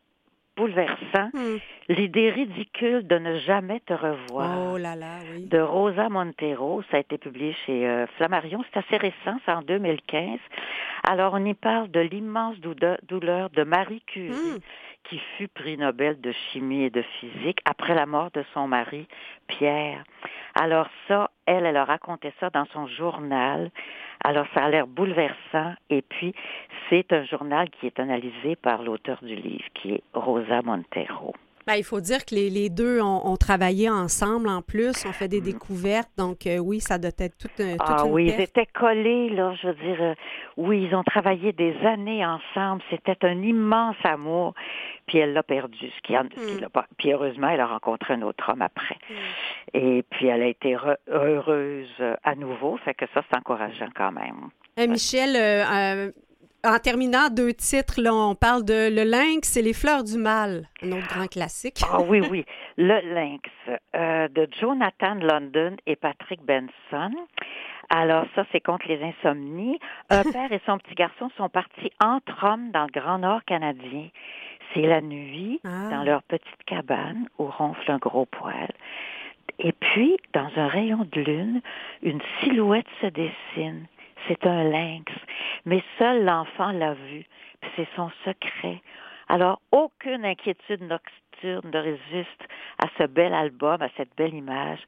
[0.57, 1.31] bouleversant.
[1.35, 1.59] Hmm.
[1.89, 4.73] L'idée ridicule de ne jamais te revoir.
[4.73, 5.47] Oh là là, oui.
[5.47, 8.65] De Rosa Montero, ça a été publié chez euh, Flammarion.
[8.73, 10.39] C'est assez récent, c'est en 2015.
[11.09, 14.59] Alors, on y parle de l'immense douleur de Marie Curie, hmm
[15.09, 19.07] qui fut prix Nobel de chimie et de physique après la mort de son mari,
[19.47, 20.05] Pierre.
[20.55, 23.71] Alors ça, elle, elle a raconté ça dans son journal.
[24.25, 25.75] Alors ça a l'air bouleversant.
[25.91, 26.35] Et puis,
[26.91, 31.35] c'est un journal qui est analysé par l'auteur du livre, qui est Rosa Montero.
[31.67, 35.27] Ben, il faut dire que les, les deux ont, travaillé ensemble en plus, ont fait
[35.27, 35.45] des mm.
[35.45, 36.11] découvertes.
[36.17, 39.69] Donc, euh, oui, ça doit être tout, un ah, oui, ils étaient collés, là, je
[39.69, 40.01] veux dire.
[40.01, 40.15] Euh,
[40.57, 42.83] oui, ils ont travaillé des années ensemble.
[42.89, 44.55] C'était un immense amour.
[45.09, 46.69] Puis elle l'a perdu, ce qui, mm.
[46.69, 46.87] pas.
[46.99, 48.99] Puis heureusement, elle a rencontré un autre homme après.
[49.11, 49.15] Mm.
[49.75, 50.77] Et puis, elle a été
[51.09, 52.77] heureuse euh, à nouveau.
[52.85, 54.51] Fait que ça, c'est encourageant quand même.
[54.89, 56.13] Michel,
[56.67, 60.69] en terminant, deux titres, là, on parle de Le Lynx et Les Fleurs du Mal,
[60.83, 61.81] un autre grand classique.
[61.89, 62.45] Ah oui, oui.
[62.77, 63.49] Le Lynx
[63.95, 67.15] euh, de Jonathan London et Patrick Benson.
[67.89, 69.79] Alors ça, c'est contre les insomnies.
[70.11, 74.09] Un père et son petit garçon sont partis entre hommes dans le Grand Nord canadien.
[74.75, 75.89] C'est la nuit, ah.
[75.91, 78.69] dans leur petite cabane où ronfle un gros poil.
[79.59, 81.63] Et puis, dans un rayon de lune,
[82.03, 83.87] une silhouette se dessine
[84.29, 85.13] c'est un lynx.
[85.65, 87.25] Mais seul l'enfant l'a vu,
[87.75, 88.81] c'est son secret.
[89.29, 92.43] Alors, aucune inquiétude nocturne ne résiste
[92.83, 94.79] à ce bel album, à cette belle image,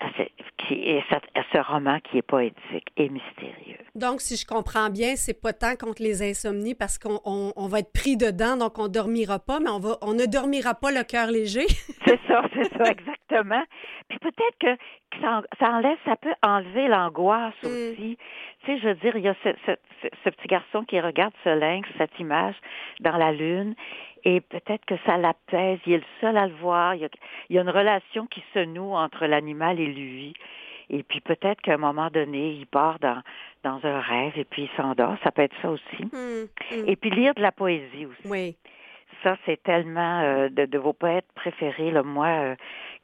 [0.00, 0.22] à ce,
[0.58, 3.78] qui à ce roman qui est poétique et mystérieux.
[3.94, 7.80] Donc, si je comprends bien, c'est pas tant contre les insomnies parce qu'on on, va
[7.80, 11.04] être pris dedans, donc on dormira pas, mais on, va, on ne dormira pas le
[11.04, 11.66] cœur léger.
[12.06, 13.62] c'est ça, c'est ça, exactement.
[14.08, 14.82] Puis peut-être que
[15.20, 17.66] ça, ça, enlève, ça peut enlever l'angoisse mm.
[17.66, 18.18] aussi.
[18.64, 19.72] Tu sais, je veux dire, il y a ce, ce,
[20.02, 22.54] ce, petit garçon qui regarde ce lynx, cette image
[23.00, 23.74] dans la lune,
[24.24, 25.78] et peut-être que ça l'apaise.
[25.86, 26.94] Il est le seul à le voir.
[26.94, 27.08] Il y a,
[27.48, 30.34] il y a une relation qui se noue entre l'animal et lui.
[30.90, 33.22] Et puis peut-être qu'à un moment donné, il part dans,
[33.62, 35.16] dans un rêve et puis il s'endort.
[35.22, 36.04] Ça peut être ça aussi.
[36.12, 36.88] Mm, mm.
[36.88, 38.28] Et puis lire de la poésie aussi.
[38.28, 38.56] Oui.
[39.22, 41.90] Ça, c'est tellement euh, de, de, vos poètes préférés.
[41.90, 42.56] Là, moi, euh,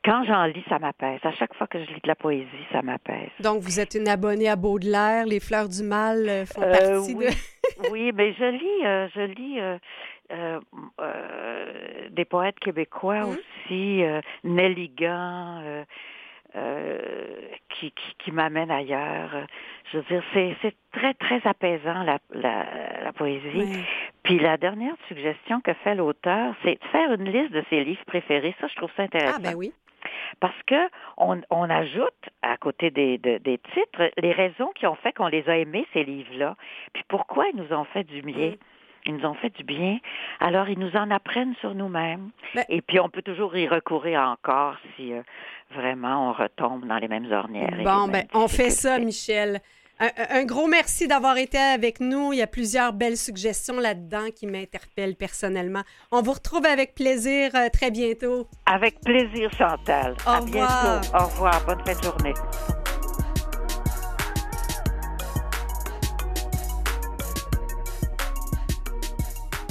[0.05, 1.21] quand j'en lis, ça m'apaise.
[1.23, 3.31] À chaque fois que je lis de la poésie, ça m'apaise.
[3.41, 5.27] Donc, vous êtes une abonnée à Baudelaire.
[5.27, 7.27] Les Fleurs du Mal euh, font partie oui.
[7.27, 7.91] de...
[7.91, 9.61] oui, mais je lis, je lis
[12.11, 13.37] des poètes québécois hum.
[13.37, 14.03] aussi,
[14.43, 15.85] Nelligan,
[17.69, 19.47] qui, qui, qui m'amène ailleurs.
[19.93, 22.67] Je veux dire, c'est, c'est très, très apaisant, la, la,
[23.05, 23.85] la poésie.
[24.23, 28.05] Puis la dernière suggestion que fait l'auteur, c'est de faire une liste de ses livres
[28.07, 28.55] préférés.
[28.61, 29.37] Ça, je trouve ça intéressant.
[29.39, 29.73] Ah, ben oui.
[30.41, 35.13] Parce que on, on ajoute, à côté des, des titres, les raisons qui ont fait
[35.13, 36.57] qu'on les a aimés, ces livres-là.
[36.93, 38.51] Puis pourquoi ils nous ont fait du bien?
[38.51, 38.57] Mm.
[39.07, 39.99] Ils nous ont fait du bien.
[40.41, 42.31] Alors, ils nous en apprennent sur nous-mêmes.
[42.55, 45.21] Ben Et puis, on peut toujours y recourir encore si euh,
[45.75, 47.83] vraiment on retombe dans les mêmes ornières.
[47.85, 49.61] Bon, ben, on fait ça, Michel.
[50.01, 52.33] Un, gros merci d'avoir été avec nous.
[52.33, 55.83] Il y a plusieurs belles suggestions là-dedans qui m'interpellent personnellement.
[56.11, 58.49] On vous retrouve avec plaisir euh, très bientôt.
[58.67, 60.17] Avec plaisir, Chantal.
[60.27, 61.01] Au revoir.
[61.01, 61.17] bientôt.
[61.17, 61.65] Au revoir.
[61.65, 62.35] Bonne fin de journée.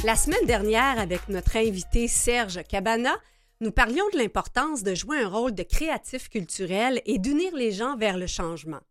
[0.05, 3.15] La semaine dernière, avec notre invité Serge Cabana,
[3.61, 7.95] nous parlions de l'importance de jouer un rôle de créatif culturel et d'unir les gens
[7.97, 8.81] vers le changement.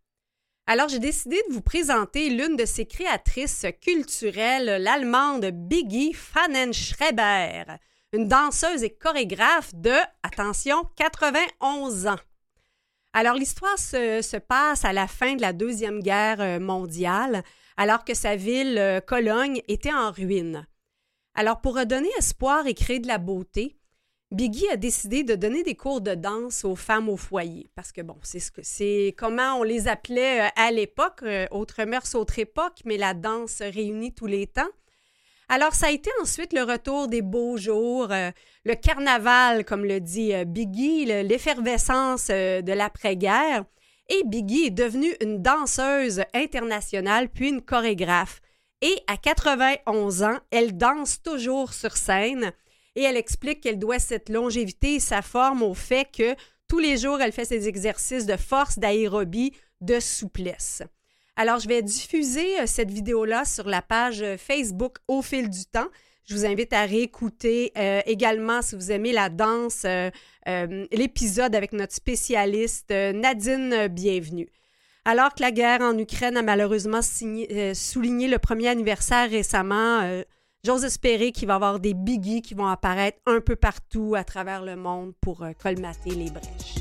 [0.66, 7.64] Alors, j'ai décidé de vous présenter l'une de ses créatrices culturelles, l'allemande Biggie Fannenschreiber,
[8.12, 12.20] une danseuse et chorégraphe de, attention, 91 ans.
[13.12, 17.42] Alors, l'histoire se, se, passe à la fin de la Deuxième Guerre euh, mondiale,
[17.76, 20.66] alors que sa ville, euh, Cologne, était en ruine.
[21.34, 23.78] Alors, pour redonner espoir et créer de la beauté,
[24.32, 28.00] Biggie a décidé de donner des cours de danse aux femmes au foyer parce que
[28.00, 32.14] bon, c'est ce que c'est comment on les appelait euh, à l'époque, euh, autre mœurs,
[32.14, 34.70] autre époque, mais la danse réunit tous les temps.
[35.50, 38.30] Alors ça a été ensuite le retour des beaux jours, euh,
[38.64, 43.66] le carnaval comme le dit Biggie, l'effervescence de l'après-guerre
[44.08, 48.40] et Biggie est devenue une danseuse internationale puis une chorégraphe.
[48.80, 52.54] Et à 91 ans, elle danse toujours sur scène
[52.96, 56.34] et elle explique qu'elle doit cette longévité et sa forme au fait que
[56.68, 60.82] tous les jours, elle fait ses exercices de force, d'aérobie, de souplesse.
[61.36, 65.64] Alors, je vais diffuser euh, cette vidéo-là sur la page euh, Facebook au fil du
[65.64, 65.88] temps.
[66.24, 69.84] Je vous invite à réécouter euh, également, si vous aimez la danse,
[70.46, 74.48] l'épisode avec notre spécialiste Nadine Bienvenue.
[75.04, 80.22] Alors que la guerre en Ukraine a malheureusement souligné le premier anniversaire récemment,
[80.64, 84.22] J'ose espérer qu'il va y avoir des biggies qui vont apparaître un peu partout à
[84.22, 86.76] travers le monde pour euh, colmater les brèches.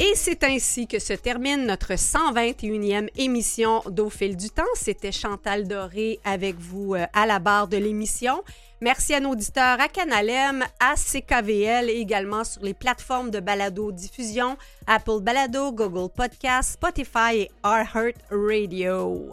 [0.00, 4.64] Et c'est ainsi que se termine notre 121e émission d'Au fil du temps.
[4.74, 8.42] C'était Chantal Doré avec vous euh, à la barre de l'émission.
[8.84, 13.90] Merci à nos auditeurs à Canalem, à CKVL et également sur les plateformes de balado
[13.92, 19.30] diffusion Apple Balado, Google Podcast, Spotify et iHeart Radio.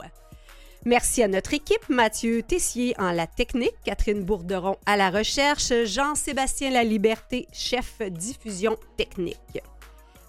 [0.85, 6.71] Merci à notre équipe, Mathieu Tessier en la technique, Catherine Bourderon à la recherche, Jean-Sébastien
[6.71, 9.61] Laliberté, chef diffusion technique.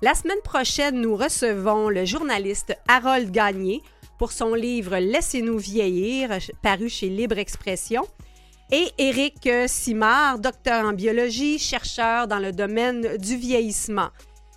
[0.00, 3.82] La semaine prochaine, nous recevons le journaliste Harold Gagné
[4.18, 8.04] pour son livre Laissez-nous vieillir, paru chez Libre Expression,
[8.72, 14.08] et Éric Simard, docteur en biologie, chercheur dans le domaine du vieillissement.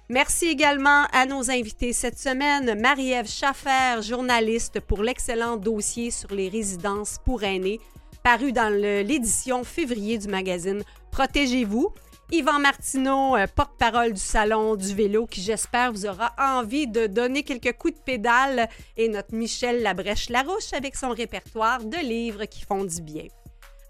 [0.07, 6.47] Merci également à nos invités cette semaine, Marie-Ève Schaffer, journaliste pour l'excellent dossier sur les
[6.47, 7.81] résidences pour aînés,
[8.23, 11.89] paru dans l'édition février du magazine Protégez-vous,
[12.31, 17.43] Yvan Martineau, euh, porte-parole du Salon du vélo, qui j'espère vous aura envie de donner
[17.43, 22.85] quelques coups de pédale, et notre Michel Labrèche-Larouche avec son répertoire de livres qui font
[22.85, 23.27] du bien.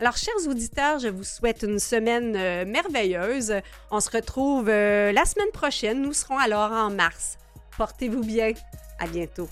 [0.02, 3.54] Alors, chers auditeurs, je vous souhaite une semaine euh, merveilleuse.
[3.92, 6.02] On se retrouve euh, la semaine prochaine.
[6.02, 7.38] Nous serons alors en mars.
[7.78, 8.52] Portez-vous bien.
[9.00, 9.48] À bientôt.